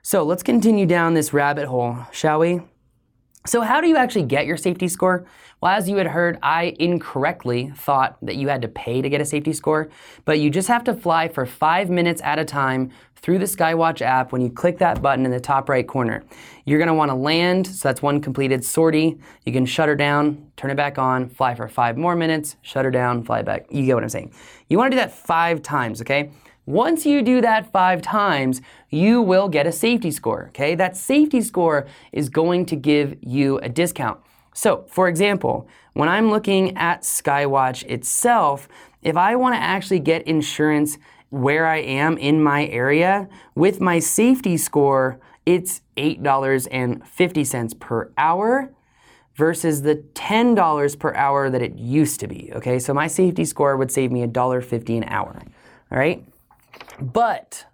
So 0.00 0.22
let's 0.22 0.42
continue 0.42 0.86
down 0.86 1.12
this 1.12 1.34
rabbit 1.34 1.66
hole, 1.66 1.98
shall 2.10 2.38
we? 2.38 2.62
So, 3.46 3.60
how 3.62 3.80
do 3.80 3.88
you 3.88 3.96
actually 3.96 4.24
get 4.24 4.46
your 4.46 4.56
safety 4.56 4.88
score? 4.88 5.26
Well, 5.60 5.72
as 5.72 5.88
you 5.88 5.96
had 5.96 6.06
heard, 6.06 6.38
I 6.42 6.76
incorrectly 6.78 7.72
thought 7.76 8.16
that 8.22 8.36
you 8.36 8.48
had 8.48 8.62
to 8.62 8.68
pay 8.68 9.00
to 9.00 9.08
get 9.08 9.20
a 9.20 9.24
safety 9.24 9.52
score, 9.52 9.90
but 10.24 10.38
you 10.38 10.50
just 10.50 10.68
have 10.68 10.84
to 10.84 10.94
fly 10.94 11.28
for 11.28 11.46
five 11.46 11.90
minutes 11.90 12.20
at 12.22 12.38
a 12.38 12.44
time 12.44 12.90
through 13.16 13.38
the 13.38 13.44
Skywatch 13.44 14.00
app 14.00 14.30
when 14.30 14.40
you 14.40 14.50
click 14.50 14.78
that 14.78 15.02
button 15.02 15.24
in 15.24 15.30
the 15.30 15.40
top 15.40 15.68
right 15.68 15.86
corner. 15.86 16.22
You're 16.64 16.78
gonna 16.78 16.94
wanna 16.94 17.16
land, 17.16 17.66
so 17.66 17.88
that's 17.88 18.02
one 18.02 18.20
completed 18.20 18.64
sortie. 18.64 19.18
You 19.44 19.52
can 19.52 19.66
shut 19.66 19.88
her 19.88 19.96
down, 19.96 20.50
turn 20.56 20.70
it 20.70 20.76
back 20.76 20.98
on, 20.98 21.28
fly 21.28 21.54
for 21.54 21.68
five 21.68 21.96
more 21.96 22.14
minutes, 22.14 22.56
shut 22.62 22.84
her 22.84 22.90
down, 22.90 23.24
fly 23.24 23.42
back. 23.42 23.66
You 23.70 23.84
get 23.84 23.94
what 23.94 24.04
I'm 24.04 24.08
saying. 24.08 24.32
You 24.68 24.78
wanna 24.78 24.90
do 24.90 24.96
that 24.96 25.12
five 25.12 25.62
times, 25.62 26.00
okay? 26.00 26.30
Once 26.68 27.06
you 27.06 27.22
do 27.22 27.40
that 27.40 27.72
five 27.72 28.02
times, 28.02 28.60
you 28.90 29.22
will 29.22 29.48
get 29.48 29.66
a 29.66 29.72
safety 29.72 30.10
score, 30.10 30.48
okay? 30.48 30.74
That 30.74 30.98
safety 30.98 31.40
score 31.40 31.86
is 32.12 32.28
going 32.28 32.66
to 32.66 32.76
give 32.76 33.16
you 33.22 33.56
a 33.60 33.70
discount. 33.70 34.20
So, 34.52 34.84
for 34.86 35.08
example, 35.08 35.66
when 35.94 36.10
I'm 36.10 36.28
looking 36.28 36.76
at 36.76 37.04
Skywatch 37.04 37.84
itself, 37.84 38.68
if 39.00 39.16
I 39.16 39.34
want 39.34 39.54
to 39.54 39.58
actually 39.58 40.00
get 40.00 40.26
insurance 40.26 40.98
where 41.30 41.66
I 41.66 41.78
am 41.78 42.18
in 42.18 42.42
my 42.42 42.66
area 42.66 43.30
with 43.54 43.80
my 43.80 43.98
safety 43.98 44.58
score, 44.58 45.18
it's 45.46 45.80
$8.50 45.96 47.80
per 47.80 48.12
hour 48.18 48.74
versus 49.36 49.80
the 49.80 50.04
$10 50.12 50.98
per 50.98 51.14
hour 51.14 51.48
that 51.48 51.62
it 51.62 51.78
used 51.78 52.20
to 52.20 52.28
be. 52.28 52.52
Okay, 52.56 52.78
so 52.78 52.92
my 52.92 53.06
safety 53.06 53.46
score 53.46 53.74
would 53.78 53.90
save 53.90 54.12
me 54.12 54.20
$1.50 54.26 54.98
an 54.98 55.04
hour. 55.04 55.40
All 55.90 55.98
right, 55.98 56.22
but 57.00 57.66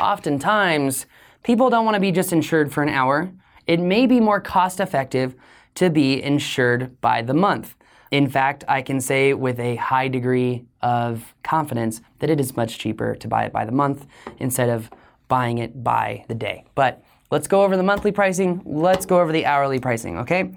oftentimes 0.00 1.06
people 1.42 1.70
don't 1.70 1.84
want 1.84 1.94
to 1.94 2.00
be 2.00 2.12
just 2.12 2.32
insured 2.32 2.72
for 2.72 2.82
an 2.82 2.88
hour. 2.88 3.32
It 3.66 3.80
may 3.80 4.06
be 4.06 4.20
more 4.20 4.40
cost 4.40 4.80
effective 4.80 5.34
to 5.76 5.90
be 5.90 6.22
insured 6.22 7.00
by 7.00 7.22
the 7.22 7.34
month. 7.34 7.74
In 8.10 8.28
fact, 8.28 8.64
I 8.68 8.82
can 8.82 9.00
say 9.00 9.34
with 9.34 9.58
a 9.58 9.76
high 9.76 10.08
degree 10.08 10.66
of 10.82 11.34
confidence 11.42 12.00
that 12.20 12.30
it 12.30 12.38
is 12.38 12.56
much 12.56 12.78
cheaper 12.78 13.14
to 13.16 13.28
buy 13.28 13.44
it 13.44 13.52
by 13.52 13.64
the 13.64 13.72
month 13.72 14.06
instead 14.38 14.68
of 14.68 14.90
buying 15.26 15.58
it 15.58 15.82
by 15.82 16.24
the 16.28 16.34
day. 16.34 16.64
But 16.74 17.02
let's 17.30 17.48
go 17.48 17.64
over 17.64 17.76
the 17.76 17.82
monthly 17.82 18.12
pricing. 18.12 18.62
Let's 18.64 19.06
go 19.06 19.20
over 19.20 19.32
the 19.32 19.46
hourly 19.46 19.80
pricing, 19.80 20.18
okay? 20.18 20.54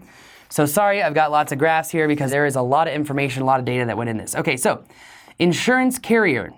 So 0.50 0.66
sorry, 0.66 1.02
I've 1.02 1.14
got 1.14 1.32
lots 1.32 1.52
of 1.52 1.58
graphs 1.58 1.90
here 1.90 2.08
because 2.08 2.32
there 2.32 2.46
is 2.46 2.56
a 2.56 2.62
lot 2.62 2.88
of 2.88 2.94
information, 2.94 3.42
a 3.42 3.46
lot 3.46 3.60
of 3.60 3.66
data 3.66 3.86
that 3.86 3.98
went 3.98 4.10
in 4.10 4.18
this. 4.18 4.36
Okay, 4.36 4.56
so 4.56 4.84
insurance 5.40 5.98
carrier. 5.98 6.54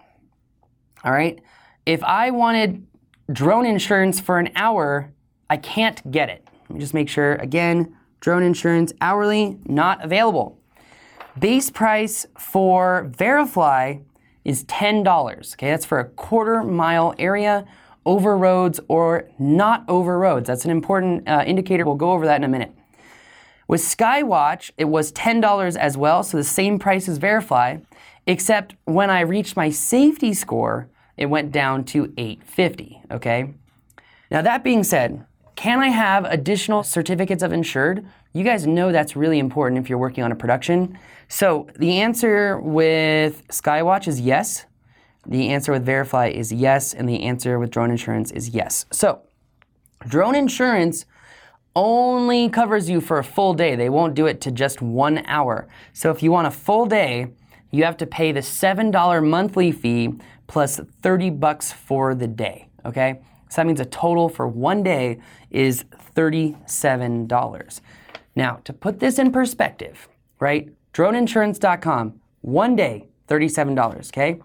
All 1.03 1.11
right. 1.11 1.39
If 1.85 2.03
I 2.03 2.31
wanted 2.31 2.85
drone 3.31 3.65
insurance 3.65 4.19
for 4.19 4.39
an 4.39 4.49
hour, 4.55 5.11
I 5.49 5.57
can't 5.57 6.11
get 6.11 6.29
it. 6.29 6.47
Let 6.69 6.75
me 6.75 6.79
just 6.79 6.93
make 6.93 7.09
sure 7.09 7.35
again 7.35 7.95
drone 8.19 8.43
insurance 8.43 8.91
hourly, 9.01 9.57
not 9.65 10.03
available. 10.03 10.59
Base 11.37 11.69
price 11.69 12.25
for 12.37 13.09
Verifly 13.17 14.01
is 14.43 14.65
$10. 14.65 15.53
Okay, 15.53 15.69
that's 15.69 15.85
for 15.85 15.99
a 15.99 16.05
quarter 16.05 16.63
mile 16.63 17.13
area 17.17 17.65
over 18.05 18.37
roads 18.37 18.79
or 18.87 19.29
not 19.37 19.85
over 19.87 20.17
roads. 20.17 20.47
That's 20.47 20.65
an 20.65 20.71
important 20.71 21.27
uh, 21.27 21.43
indicator. 21.45 21.85
We'll 21.85 21.95
go 21.95 22.11
over 22.11 22.25
that 22.25 22.37
in 22.37 22.43
a 22.43 22.47
minute. 22.47 22.73
With 23.67 23.81
Skywatch, 23.81 24.71
it 24.77 24.85
was 24.85 25.11
$10 25.11 25.77
as 25.77 25.95
well, 25.95 26.23
so 26.23 26.37
the 26.37 26.43
same 26.43 26.79
price 26.79 27.07
as 27.07 27.19
Verifly, 27.19 27.81
except 28.29 28.75
when 28.85 29.09
I 29.09 29.21
reached 29.21 29.57
my 29.57 29.71
safety 29.71 30.35
score, 30.35 30.87
it 31.17 31.25
went 31.25 31.51
down 31.51 31.83
to 31.85 32.13
850, 32.15 33.01
okay? 33.09 33.55
Now 34.29 34.43
that 34.43 34.63
being 34.63 34.83
said, 34.83 35.25
can 35.55 35.79
I 35.79 35.87
have 35.87 36.25
additional 36.25 36.83
certificates 36.83 37.41
of 37.41 37.51
insured? 37.51 38.07
You 38.33 38.43
guys 38.43 38.67
know 38.67 38.91
that's 38.91 39.15
really 39.15 39.39
important 39.39 39.81
if 39.81 39.89
you're 39.89 39.97
working 39.97 40.23
on 40.23 40.31
a 40.31 40.35
production. 40.35 40.97
So 41.27 41.67
the 41.79 41.99
answer 41.99 42.59
with 42.59 43.47
Skywatch 43.47 44.07
is 44.07 44.21
yes. 44.21 44.67
The 45.25 45.49
answer 45.49 45.71
with 45.71 45.83
Verifly 45.83 46.35
is 46.35 46.51
yes, 46.51 46.93
and 46.93 47.09
the 47.09 47.23
answer 47.23 47.57
with 47.57 47.71
drone 47.71 47.89
insurance 47.89 48.29
is 48.29 48.49
yes. 48.49 48.85
So 48.91 49.23
drone 50.07 50.35
insurance 50.35 51.05
only 51.75 52.47
covers 52.47 52.91
you 52.91 53.01
for 53.01 53.17
a 53.17 53.23
full 53.23 53.55
day. 53.55 53.75
They 53.75 53.89
won't 53.89 54.13
do 54.13 54.27
it 54.27 54.39
to 54.41 54.51
just 54.51 54.83
one 54.83 55.23
hour. 55.25 55.67
So 55.93 56.11
if 56.11 56.21
you 56.21 56.31
want 56.31 56.47
a 56.47 56.51
full 56.51 56.85
day, 56.85 57.33
you 57.71 57.83
have 57.83 57.97
to 57.97 58.05
pay 58.05 58.31
the 58.31 58.39
$7 58.39 59.27
monthly 59.27 59.71
fee 59.71 60.13
plus 60.47 60.79
30 61.01 61.29
bucks 61.31 61.71
for 61.71 62.15
the 62.15 62.27
day, 62.27 62.67
okay? 62.85 63.21
So 63.49 63.61
that 63.61 63.67
means 63.67 63.79
a 63.79 63.85
total 63.85 64.29
for 64.29 64.47
one 64.47 64.83
day 64.83 65.19
is 65.49 65.85
$37. 66.15 67.81
Now, 68.35 68.59
to 68.63 68.73
put 68.73 68.99
this 68.99 69.19
in 69.19 69.31
perspective, 69.31 70.07
right? 70.39 70.69
Droneinsurance.com, 70.93 72.19
one 72.41 72.75
day, 72.75 73.07
$37, 73.27 74.07
okay? 74.09 74.39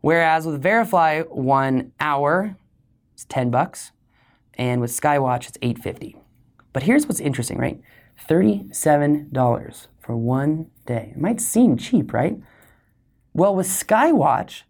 Whereas 0.00 0.46
with 0.46 0.62
Verifly, 0.62 1.20
one 1.28 1.92
hour 2.00 2.56
is 3.16 3.24
10 3.26 3.50
bucks, 3.50 3.92
and 4.54 4.80
with 4.80 4.90
Skywatch, 4.90 5.48
it's 5.48 5.58
850. 5.62 6.16
But 6.72 6.84
here's 6.84 7.06
what's 7.06 7.20
interesting, 7.20 7.58
right? 7.58 7.80
$37 8.28 9.86
for 9.98 10.16
one 10.16 10.70
day. 10.90 11.10
It 11.12 11.20
might 11.20 11.40
seem 11.40 11.76
cheap, 11.76 12.12
right? 12.12 12.36
Well, 13.32 13.54
with 13.54 13.68
Skywatch, 13.68 14.62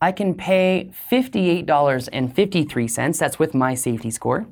I 0.00 0.12
can 0.12 0.34
pay 0.34 0.90
$58.53, 1.12 3.18
that's 3.18 3.38
with 3.38 3.52
my 3.54 3.74
safety 3.74 4.10
score, 4.10 4.46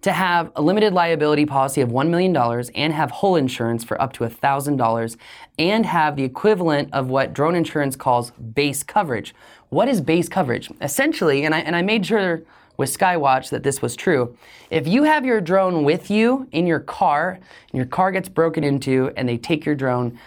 to 0.00 0.12
have 0.12 0.50
a 0.56 0.62
limited 0.62 0.92
liability 0.92 1.46
policy 1.46 1.80
of 1.80 1.90
$1 1.90 2.10
million 2.10 2.36
and 2.74 2.92
have 2.92 3.12
hull 3.12 3.36
insurance 3.36 3.84
for 3.84 4.02
up 4.02 4.12
to 4.14 4.24
$1,000 4.24 5.16
and 5.58 5.86
have 5.86 6.16
the 6.16 6.24
equivalent 6.24 6.92
of 6.92 7.08
what 7.08 7.32
drone 7.32 7.54
insurance 7.54 7.94
calls 7.94 8.32
base 8.32 8.82
coverage. 8.82 9.32
What 9.68 9.86
is 9.88 10.00
base 10.00 10.28
coverage? 10.28 10.72
Essentially, 10.82 11.44
and 11.44 11.54
I, 11.54 11.60
and 11.60 11.76
I 11.76 11.82
made 11.82 12.04
sure 12.04 12.42
with 12.76 12.96
Skywatch 12.96 13.50
that 13.50 13.62
this 13.62 13.80
was 13.80 13.96
true. 13.96 14.36
If 14.70 14.86
you 14.86 15.04
have 15.04 15.24
your 15.24 15.40
drone 15.40 15.84
with 15.84 16.10
you 16.10 16.48
in 16.52 16.66
your 16.66 16.80
car 16.80 17.32
and 17.32 17.74
your 17.76 17.86
car 17.86 18.12
gets 18.12 18.28
broken 18.28 18.64
into 18.64 19.12
and 19.16 19.28
they 19.28 19.38
take 19.38 19.64
your 19.64 19.74
drone, 19.74 20.18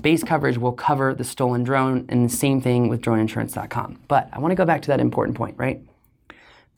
base 0.00 0.24
coverage 0.24 0.58
will 0.58 0.72
cover 0.72 1.14
the 1.14 1.24
stolen 1.24 1.62
drone, 1.62 2.06
and 2.08 2.24
the 2.24 2.34
same 2.34 2.60
thing 2.60 2.88
with 2.88 3.02
droneinsurance.com. 3.02 4.00
But 4.08 4.28
I 4.32 4.38
want 4.38 4.52
to 4.52 4.56
go 4.56 4.64
back 4.64 4.82
to 4.82 4.88
that 4.88 5.00
important 5.00 5.36
point, 5.36 5.56
right? 5.58 5.82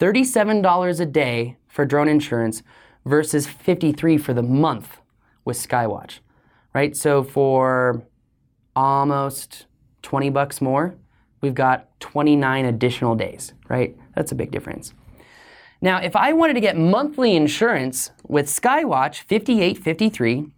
$37 0.00 1.00
a 1.00 1.06
day 1.06 1.56
for 1.68 1.84
drone 1.84 2.08
insurance 2.08 2.62
versus 3.04 3.46
53 3.46 4.18
for 4.18 4.34
the 4.34 4.42
month 4.42 4.98
with 5.44 5.56
Skywatch, 5.56 6.18
right? 6.74 6.96
So 6.96 7.22
for 7.22 8.02
almost 8.74 9.66
20 10.02 10.30
bucks 10.30 10.60
more, 10.60 10.96
we've 11.40 11.54
got 11.54 11.88
29 12.00 12.64
additional 12.64 13.14
days, 13.14 13.52
right? 13.68 13.96
That's 14.14 14.32
a 14.32 14.34
big 14.34 14.50
difference. 14.50 14.92
Now, 15.82 15.98
if 15.98 16.14
I 16.14 16.32
wanted 16.32 16.54
to 16.54 16.60
get 16.60 16.78
monthly 16.78 17.34
insurance 17.34 18.12
with 18.28 18.46
Skywatch, 18.46 19.26
58.53, 19.26 20.52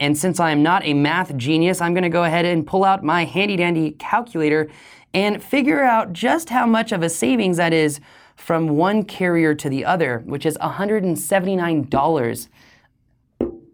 And 0.00 0.16
since 0.16 0.40
I 0.40 0.50
am 0.50 0.62
not 0.62 0.82
a 0.84 0.94
math 0.94 1.36
genius, 1.36 1.82
I'm 1.82 1.92
to 2.04 2.08
go 2.08 2.24
ahead 2.24 2.46
and 2.46 2.66
pull 2.66 2.84
out 2.84 3.04
my 3.04 3.26
handy 3.26 3.56
dandy 3.56 3.90
calculator 3.92 4.70
and 5.12 5.42
figure 5.42 5.82
out 5.82 6.12
just 6.12 6.50
how 6.50 6.66
much 6.66 6.92
of 6.92 7.02
a 7.02 7.08
savings 7.08 7.56
that 7.56 7.72
is 7.72 8.00
from 8.36 8.68
one 8.68 9.02
carrier 9.04 9.54
to 9.54 9.68
the 9.68 9.84
other, 9.84 10.22
which 10.24 10.46
is 10.46 10.56
$179 10.58 12.48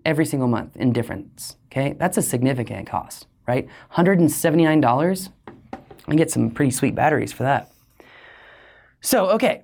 every 0.05 0.27
single 0.27 0.49
month 0.49 0.77
in 0.77 0.93
difference. 0.93 1.57
Okay, 1.67 1.95
that's 1.99 2.17
a 2.17 2.23
significant 2.23 2.87
cost, 2.87 3.27
right? 3.47 3.69
$179. 3.93 5.29
I 6.09 6.15
get 6.15 6.31
some 6.31 6.51
pretty 6.51 6.71
sweet 6.71 6.95
batteries 6.95 7.33
for 7.33 7.43
that. 7.43 7.73
So, 9.01 9.31
okay, 9.31 9.63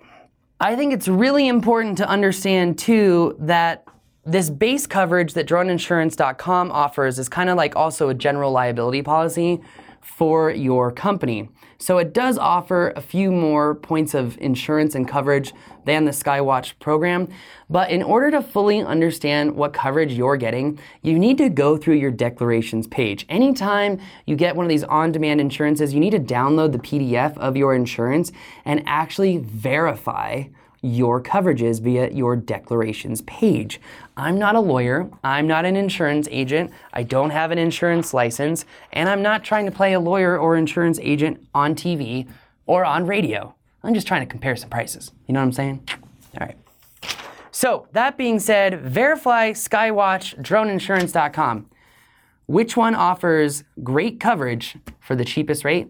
I 0.61 0.77
think 0.77 0.93
it's 0.93 1.09
really 1.09 1.49
important 1.49 1.97
to 1.99 2.09
understand 2.09 2.79
too 2.79 3.37
that 3.41 3.85
this 4.25 4.51
base 4.51 4.87
coverage 4.87 5.35
that 5.35 5.49
droneinsurance.com 5.49 6.71
offers 6.71 7.19
is 7.19 7.29
kind 7.29 7.51
of 7.51 7.57
like 7.57 7.75
also 7.75 8.09
a 8.09 8.15
general 8.15 8.53
liability 8.53 9.03
policy 9.03 9.61
for 10.03 10.51
your 10.51 10.91
company. 10.91 11.49
So 11.79 11.99
it 11.99 12.13
does 12.13 12.39
offer 12.39 12.93
a 12.95 13.01
few 13.01 13.33
more 13.33 13.75
points 13.75 14.15
of 14.15 14.39
insurance 14.39 14.95
and 14.95 15.09
coverage 15.09 15.53
than 15.85 16.05
the 16.05 16.13
Skywatch 16.13 16.75
program. 16.79 17.29
But 17.69 17.91
in 17.91 18.03
order 18.03 18.31
to 18.33 18.43
fully 18.43 18.83
understand 18.83 19.57
what 19.57 19.73
coverage 19.73 20.13
you're 20.13 20.37
getting, 20.37 20.79
you 21.03 21.19
need 21.19 21.39
to 21.39 21.49
go 21.49 21.77
through 21.77 21.97
your 21.97 22.11
declarations 22.11 22.87
page. 22.87 23.27
Anytime 23.29 23.99
you 24.27 24.37
get 24.37 24.55
one 24.55 24.65
of 24.65 24.71
these 24.71 24.85
on 24.85 25.11
demand 25.11 25.41
insurances, 25.41 25.93
you 25.93 25.99
need 25.99 26.11
to 26.11 26.21
download 26.21 26.73
the 26.73 26.79
PDF 26.79 27.37
of 27.39 27.57
your 27.57 27.75
insurance 27.75 28.31
and 28.65 28.83
actually 28.87 29.39
verify 29.39 30.45
your 30.83 31.23
coverages 31.23 31.81
via 31.81 32.11
your 32.11 32.35
declarations 32.35 33.23
page. 33.23 33.81
I'm 34.17 34.39
not 34.39 34.55
a 34.55 34.61
lawyer, 34.61 35.09
I'm 35.25 35.47
not 35.47 35.65
an 35.65 35.75
insurance 35.75 36.29
agent, 36.31 36.71
I 36.93 37.03
don't 37.03 37.31
have 37.31 37.51
an 37.51 37.59
insurance 37.59 38.13
license, 38.13 38.67
and 38.93 39.09
I'm 39.09 39.23
not 39.23 39.43
trying 39.43 39.65
to 39.67 39.73
play 39.73 39.95
a 39.95 40.01
lawyer 40.01 40.39
or 40.39 40.57
insurance 40.57 40.99
agent 41.03 41.47
on 41.55 41.75
TV 41.75 42.29
or 42.67 42.85
on 42.85 43.07
radio. 43.07 43.55
I'm 43.83 43.95
just 43.95 44.07
trying 44.07 44.21
to 44.21 44.27
compare 44.27 44.55
some 44.55 44.69
prices. 44.69 45.13
You 45.27 45.35
know 45.35 45.41
what 45.41 45.47
I'm 45.47 45.53
saying? 45.53 45.89
All 46.41 46.47
right. 46.47 46.57
So, 47.51 47.87
that 47.93 48.17
being 48.17 48.39
said, 48.39 48.81
Verifly, 48.81 49.53
Skywatch, 49.53 50.41
droneinsurance.com. 50.43 51.69
Which 52.47 52.77
one 52.77 52.95
offers 52.95 53.65
great 53.83 54.21
coverage 54.21 54.77
for 55.01 55.15
the 55.15 55.25
cheapest 55.25 55.65
rate? 55.65 55.89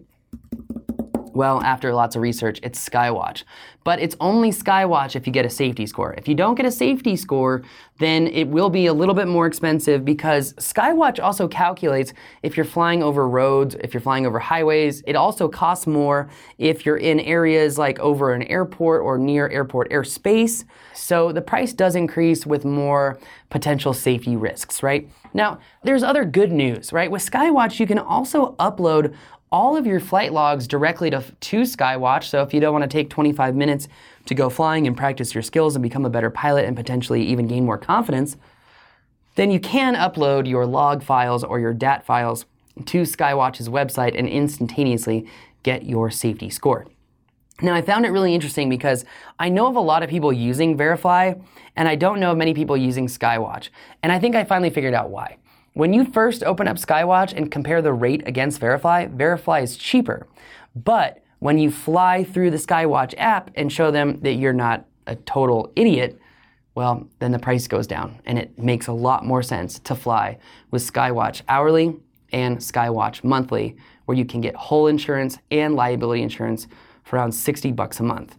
Well, 1.33 1.61
after 1.61 1.93
lots 1.93 2.15
of 2.15 2.21
research, 2.21 2.59
it's 2.63 2.87
Skywatch. 2.87 3.43
But 3.83 3.99
it's 3.99 4.15
only 4.19 4.51
Skywatch 4.51 5.15
if 5.15 5.27
you 5.27 5.33
get 5.33 5.45
a 5.45 5.49
safety 5.49 5.85
score. 5.85 6.13
If 6.13 6.27
you 6.27 6.35
don't 6.35 6.55
get 6.55 6.65
a 6.65 6.71
safety 6.71 7.15
score, 7.15 7.63
then 7.99 8.27
it 8.27 8.47
will 8.47 8.69
be 8.69 8.85
a 8.85 8.93
little 8.93 9.15
bit 9.15 9.27
more 9.27 9.45
expensive 9.45 10.05
because 10.05 10.53
Skywatch 10.53 11.21
also 11.21 11.47
calculates 11.47 12.13
if 12.43 12.55
you're 12.55 12.65
flying 12.65 13.03
over 13.03 13.27
roads, 13.27 13.75
if 13.81 13.93
you're 13.93 14.01
flying 14.01 14.25
over 14.25 14.39
highways. 14.39 15.03
It 15.05 15.15
also 15.15 15.47
costs 15.49 15.85
more 15.85 16.29
if 16.57 16.85
you're 16.85 16.97
in 16.97 17.19
areas 17.19 17.77
like 17.77 17.99
over 17.99 18.33
an 18.33 18.43
airport 18.43 19.01
or 19.01 19.17
near 19.17 19.49
airport 19.49 19.89
airspace. 19.91 20.63
So 20.93 21.31
the 21.31 21.41
price 21.41 21.73
does 21.73 21.95
increase 21.95 22.45
with 22.45 22.63
more 22.63 23.19
potential 23.49 23.93
safety 23.93 24.35
risks, 24.35 24.81
right? 24.81 25.09
Now, 25.33 25.59
there's 25.83 26.03
other 26.03 26.25
good 26.25 26.51
news, 26.51 26.93
right? 26.93 27.11
With 27.11 27.29
Skywatch, 27.29 27.79
you 27.79 27.87
can 27.87 27.99
also 27.99 28.55
upload 28.59 29.13
all 29.53 29.77
of 29.77 29.85
your 29.85 29.99
flight 29.99 30.33
logs 30.33 30.67
directly 30.67 31.11
to, 31.11 31.21
to 31.21 31.61
Skywatch. 31.61 32.23
So 32.23 32.41
if 32.41 32.55
you 32.55 32.59
don't 32.59 32.73
want 32.73 32.81
to 32.81 32.87
take 32.89 33.11
25 33.11 33.55
minutes 33.55 33.87
to 34.25 34.33
go 34.33 34.49
flying 34.49 34.87
and 34.87 34.97
practice 34.97 35.35
your 35.35 35.43
skills 35.43 35.75
and 35.75 35.83
become 35.83 36.05
a 36.05 36.09
better 36.09 36.31
pilot 36.31 36.65
and 36.65 36.75
potentially 36.75 37.23
even 37.23 37.47
gain 37.47 37.63
more 37.63 37.77
confidence, 37.77 38.35
then 39.35 39.51
you 39.51 39.59
can 39.59 39.93
upload 39.93 40.49
your 40.49 40.65
log 40.65 41.03
files 41.03 41.43
or 41.43 41.59
your 41.59 41.73
DAT 41.73 42.03
files 42.03 42.45
to 42.85 43.03
Skywatch's 43.03 43.69
website 43.69 44.17
and 44.17 44.27
instantaneously 44.27 45.29
get 45.61 45.85
your 45.85 46.09
safety 46.09 46.49
score. 46.49 46.87
Now, 47.61 47.75
I 47.75 47.83
found 47.83 48.07
it 48.07 48.09
really 48.09 48.33
interesting 48.33 48.69
because 48.69 49.05
I 49.37 49.49
know 49.49 49.67
of 49.67 49.75
a 49.75 49.79
lot 49.79 50.01
of 50.01 50.09
people 50.09 50.33
using 50.33 50.75
Verifly, 50.75 51.39
and 51.75 51.87
I 51.87 51.95
don't 51.95 52.19
know 52.19 52.31
of 52.31 52.37
many 52.37 52.55
people 52.55 52.75
using 52.75 53.05
Skywatch. 53.05 53.69
And 54.01 54.11
I 54.11 54.17
think 54.17 54.35
I 54.35 54.43
finally 54.43 54.71
figured 54.71 54.95
out 54.95 55.11
why. 55.11 55.37
When 55.73 55.91
you 55.91 56.05
first 56.05 56.43
open 56.43 56.67
up 56.67 56.77
Skywatch 56.77 57.33
and 57.33 57.51
compare 57.51 57.81
the 57.81 57.93
rate 57.93 58.21
against 58.27 58.59
Verifly, 58.59 59.07
Verifly 59.07 59.63
is 59.63 59.75
cheaper. 59.75 60.27
But 60.75 61.23
when 61.39 61.57
you 61.57 61.71
fly 61.71 62.23
through 62.23 62.51
the 62.51 62.57
Skywatch 62.57 63.15
app 63.17 63.49
and 63.55 63.71
show 63.71 63.89
them 63.89 64.19
that 64.21 64.33
you're 64.33 64.53
not 64.53 64.85
a 65.07 65.15
total 65.15 65.73
idiot, 65.75 66.19
well, 66.75 67.07
then 67.17 67.31
the 67.31 67.39
price 67.39 67.67
goes 67.67 67.87
down 67.87 68.19
and 68.25 68.37
it 68.37 68.57
makes 68.59 68.85
a 68.85 68.93
lot 68.93 69.25
more 69.25 69.41
sense 69.41 69.79
to 69.79 69.95
fly 69.95 70.37
with 70.69 70.83
Skywatch 70.83 71.41
hourly 71.49 71.95
and 72.31 72.59
Skywatch 72.59 73.23
monthly, 73.23 73.75
where 74.05 74.17
you 74.17 74.25
can 74.25 74.41
get 74.41 74.55
hull 74.55 74.85
insurance 74.85 75.39
and 75.49 75.75
liability 75.75 76.21
insurance 76.21 76.67
for 77.03 77.15
around 77.15 77.31
60 77.31 77.71
bucks 77.71 77.99
a 77.99 78.03
month. 78.03 78.37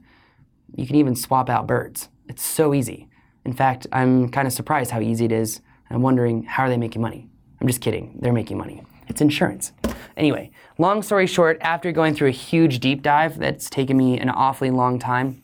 You 0.77 0.87
can 0.87 0.97
even 0.97 1.17
swap 1.17 1.51
out 1.51 1.67
birds. 1.67 2.09
It's 2.29 2.45
so 2.45 2.75
easy. 2.75 3.09
In 3.45 3.53
fact, 3.53 3.89
I'm 3.91 4.29
kind 4.29 4.47
of 4.47 4.53
surprised 4.53 4.93
how 4.93 5.01
easy 5.01 5.25
it 5.25 5.33
is 5.33 5.61
I'm 5.95 6.03
wondering, 6.03 6.43
how 6.43 6.65
are 6.65 6.69
they 6.69 6.77
making 6.77 7.01
money? 7.01 7.29
I'm 7.61 7.69
just 7.69 7.81
kidding. 7.81 8.19
They're 8.21 8.33
making 8.33 8.59
money. 8.59 8.83
It's 9.07 9.21
insurance. 9.21 9.71
Anyway, 10.17 10.51
long 10.77 11.03
story 11.03 11.29
short, 11.29 11.59
after 11.61 11.93
going 11.93 12.17
through 12.17 12.29
a 12.29 12.33
huge 12.33 12.81
deep 12.81 13.01
dive 13.01 13.39
that's 13.39 13.71
taken 13.71 13.97
me 13.97 14.19
an 14.19 14.29
awfully 14.29 14.73
long 14.73 14.99
time, 14.99 15.44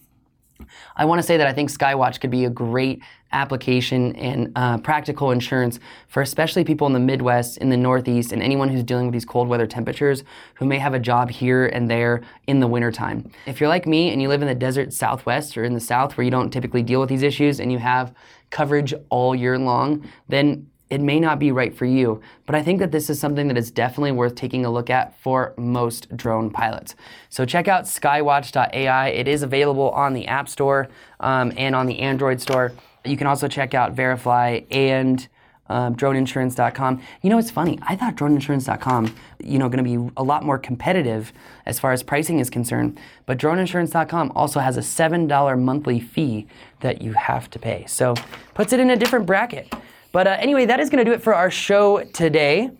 I 0.97 1.05
want 1.05 1.21
to 1.21 1.27
say 1.27 1.37
that 1.37 1.47
I 1.47 1.53
think 1.53 1.71
Skywatch 1.71 2.21
could 2.21 2.31
be 2.31 2.45
a 2.45 2.51
great 2.51 3.03
application 3.33 4.15
and 4.17 4.53
uh, 4.57 4.79
practical 4.79 5.31
insurance 5.31 5.79
for 6.09 6.21
especially 6.23 6.65
people 6.65 6.87
in 6.87 6.93
the 6.93 7.01
Midwest, 7.01 7.59
in 7.59 7.69
the 7.71 7.77
Northeast, 7.77 8.33
and 8.33 8.43
anyone 8.43 8.69
who's 8.69 8.83
dealing 8.83 9.07
with 9.07 9.13
these 9.13 9.25
cold 9.25 9.49
weather 9.49 9.67
temperatures 9.67 10.25
who 10.55 10.65
may 10.65 10.79
have 10.79 10.95
a 10.95 10.99
job 10.99 11.31
here 11.31 11.67
and 11.67 11.91
there 11.91 12.23
in 12.47 12.61
the 12.61 12.67
wintertime. 12.67 13.31
If 13.47 13.61
you're 13.61 13.69
like 13.69 13.87
me 13.87 14.11
and 14.11 14.21
you 14.21 14.29
live 14.29 14.43
in 14.43 14.49
the 14.49 14.55
desert 14.55 14.93
Southwest 14.93 15.57
or 15.57 15.65
in 15.65 15.75
the 15.75 15.81
South 15.81 16.17
where 16.17 16.25
you 16.25 16.31
don't 16.31 16.51
typically 16.51 16.83
deal 16.83 17.01
with 17.01 17.09
these 17.09 17.23
issues 17.23 17.61
and 17.61 17.71
you 17.71 17.79
have 17.79 18.13
coverage 18.51 18.93
all 19.11 19.35
year 19.35 19.59
long, 19.59 20.09
then 20.29 20.67
it 20.91 21.01
may 21.01 21.21
not 21.21 21.39
be 21.39 21.53
right 21.53 21.75
for 21.75 21.87
you. 21.87 22.21
But 22.47 22.57
I 22.57 22.63
think 22.63 22.81
that 22.81 22.93
this 22.93 23.09
is 23.09 23.19
something 23.19 23.49
that 23.49 23.57
is 23.57 23.71
definitely 23.71 24.13
worth 24.13 24.35
taking 24.35 24.65
a 24.65 24.71
look 24.71 24.91
at 24.91 25.19
for 25.21 25.55
most 25.57 26.15
drone 26.17 26.51
pilots. 26.51 26.97
So 27.29 27.47
check 27.47 27.69
out 27.69 27.85
skywatch.ai. 27.85 29.09
It 29.09 29.29
is 29.29 29.43
available 29.43 29.91
on 29.91 30.13
the 30.13 30.27
App 30.27 30.49
Store 30.49 30.89
um, 31.21 31.53
and 31.57 31.75
on 31.75 31.87
the 31.87 32.01
Android 32.01 32.41
store. 32.41 32.73
You 33.05 33.17
can 33.17 33.27
also 33.27 33.49
check 33.49 33.73
out 33.73 33.93
Verifly 33.93 34.67
and 34.71 35.27
um, 35.71 35.95
droneinsurance.com. 35.95 37.01
You 37.23 37.31
know, 37.31 37.39
it's 37.39 37.53
funny. 37.53 37.79
I 37.83 37.95
thought 37.95 38.17
droneinsurance.com, 38.17 39.15
you 39.39 39.59
know, 39.59 39.69
going 39.69 39.83
to 39.83 39.99
be 39.99 40.13
a 40.17 40.23
lot 40.23 40.43
more 40.43 40.59
competitive 40.59 41.33
as 41.65 41.79
far 41.79 41.93
as 41.93 42.03
pricing 42.03 42.41
is 42.41 42.51
concerned. 42.51 42.99
But 43.25 43.39
droneinsurance.com 43.39 44.33
also 44.35 44.59
has 44.59 44.77
a 44.77 44.81
$7 44.81 45.59
monthly 45.59 46.01
fee 46.01 46.49
that 46.81 47.01
you 47.01 47.13
have 47.13 47.49
to 47.51 47.61
pay. 47.61 47.85
So 47.87 48.15
puts 48.55 48.73
it 48.73 48.81
in 48.81 48.91
a 48.91 48.97
different 48.97 49.27
bracket. 49.27 49.73
But 50.13 50.27
uh, 50.27 50.37
anyway, 50.41 50.67
that 50.67 50.81
is 50.81 50.91
going 50.91 51.05
to 51.05 51.09
do 51.09 51.15
it 51.15 51.23
for 51.23 51.35
our 51.35 51.51
show 51.51 52.03
today. 52.05 52.71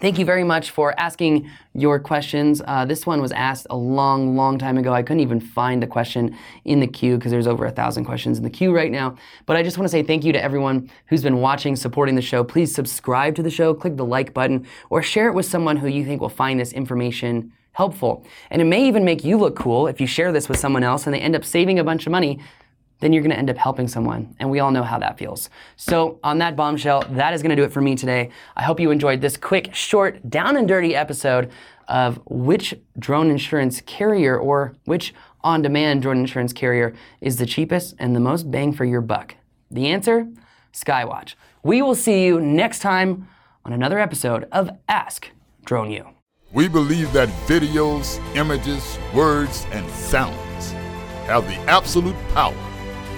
Thank 0.00 0.18
you 0.18 0.24
very 0.24 0.42
much 0.42 0.72
for 0.72 0.98
asking 0.98 1.48
your 1.74 2.00
questions. 2.00 2.60
Uh, 2.66 2.84
this 2.84 3.06
one 3.06 3.20
was 3.20 3.30
asked 3.30 3.68
a 3.70 3.76
long, 3.76 4.36
long 4.36 4.58
time 4.58 4.76
ago. 4.76 4.92
I 4.92 5.02
couldn't 5.02 5.20
even 5.20 5.38
find 5.38 5.80
the 5.80 5.86
question 5.86 6.36
in 6.64 6.80
the 6.80 6.88
queue 6.88 7.16
because 7.16 7.30
there's 7.30 7.46
over 7.46 7.66
a 7.66 7.70
thousand 7.70 8.04
questions 8.04 8.36
in 8.36 8.42
the 8.42 8.50
queue 8.50 8.74
right 8.74 8.90
now. 8.90 9.16
But 9.46 9.56
I 9.56 9.62
just 9.62 9.78
want 9.78 9.84
to 9.84 9.90
say 9.90 10.02
thank 10.02 10.24
you 10.24 10.32
to 10.32 10.42
everyone 10.42 10.90
who's 11.06 11.22
been 11.22 11.36
watching, 11.36 11.76
supporting 11.76 12.16
the 12.16 12.22
show. 12.22 12.42
Please 12.42 12.74
subscribe 12.74 13.36
to 13.36 13.44
the 13.44 13.50
show, 13.50 13.74
click 13.74 13.96
the 13.96 14.04
like 14.04 14.34
button, 14.34 14.66
or 14.90 15.02
share 15.02 15.28
it 15.28 15.34
with 15.34 15.46
someone 15.46 15.76
who 15.76 15.86
you 15.86 16.04
think 16.04 16.20
will 16.20 16.28
find 16.28 16.58
this 16.58 16.72
information 16.72 17.52
helpful. 17.74 18.26
And 18.50 18.60
it 18.60 18.66
may 18.66 18.86
even 18.86 19.04
make 19.04 19.24
you 19.24 19.36
look 19.36 19.56
cool 19.56 19.86
if 19.86 20.00
you 20.00 20.06
share 20.06 20.32
this 20.32 20.48
with 20.48 20.58
someone 20.58 20.82
else 20.82 21.06
and 21.06 21.14
they 21.14 21.20
end 21.20 21.36
up 21.36 21.44
saving 21.44 21.78
a 21.78 21.84
bunch 21.84 22.06
of 22.06 22.10
money 22.10 22.40
then 23.02 23.12
you're 23.12 23.22
going 23.22 23.32
to 23.32 23.38
end 23.38 23.50
up 23.50 23.58
helping 23.58 23.88
someone. 23.88 24.34
And 24.38 24.48
we 24.48 24.60
all 24.60 24.70
know 24.70 24.84
how 24.84 24.98
that 25.00 25.18
feels. 25.18 25.50
So, 25.76 26.20
on 26.22 26.38
that 26.38 26.54
bombshell, 26.54 27.04
that 27.10 27.34
is 27.34 27.42
going 27.42 27.50
to 27.50 27.56
do 27.56 27.64
it 27.64 27.72
for 27.72 27.80
me 27.80 27.96
today. 27.96 28.30
I 28.56 28.62
hope 28.62 28.78
you 28.78 28.92
enjoyed 28.92 29.20
this 29.20 29.36
quick, 29.36 29.74
short, 29.74 30.30
down 30.30 30.56
and 30.56 30.68
dirty 30.68 30.94
episode 30.94 31.50
of 31.88 32.20
which 32.26 32.74
drone 32.98 33.28
insurance 33.28 33.80
carrier 33.82 34.38
or 34.38 34.76
which 34.84 35.12
on 35.42 35.60
demand 35.62 36.00
drone 36.00 36.18
insurance 36.18 36.52
carrier 36.52 36.94
is 37.20 37.36
the 37.36 37.44
cheapest 37.44 37.94
and 37.98 38.14
the 38.14 38.20
most 38.20 38.50
bang 38.50 38.72
for 38.72 38.84
your 38.84 39.00
buck. 39.00 39.34
The 39.70 39.88
answer 39.88 40.28
Skywatch. 40.72 41.34
We 41.64 41.82
will 41.82 41.96
see 41.96 42.24
you 42.24 42.40
next 42.40 42.78
time 42.78 43.28
on 43.64 43.72
another 43.72 43.98
episode 43.98 44.48
of 44.52 44.70
Ask 44.88 45.30
Drone 45.64 45.90
U. 45.90 46.06
We 46.52 46.68
believe 46.68 47.12
that 47.12 47.28
videos, 47.46 48.20
images, 48.36 48.98
words, 49.12 49.66
and 49.72 49.88
sounds 49.90 50.72
have 51.26 51.46
the 51.46 51.56
absolute 51.70 52.16
power 52.34 52.71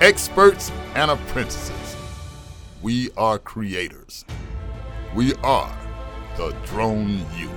experts, 0.00 0.70
and 0.94 1.10
apprentices. 1.10 1.96
We 2.82 3.10
are 3.16 3.38
creators. 3.38 4.24
We 5.14 5.34
are 5.36 5.76
the 6.36 6.54
Drone 6.66 7.24
U. 7.36 7.50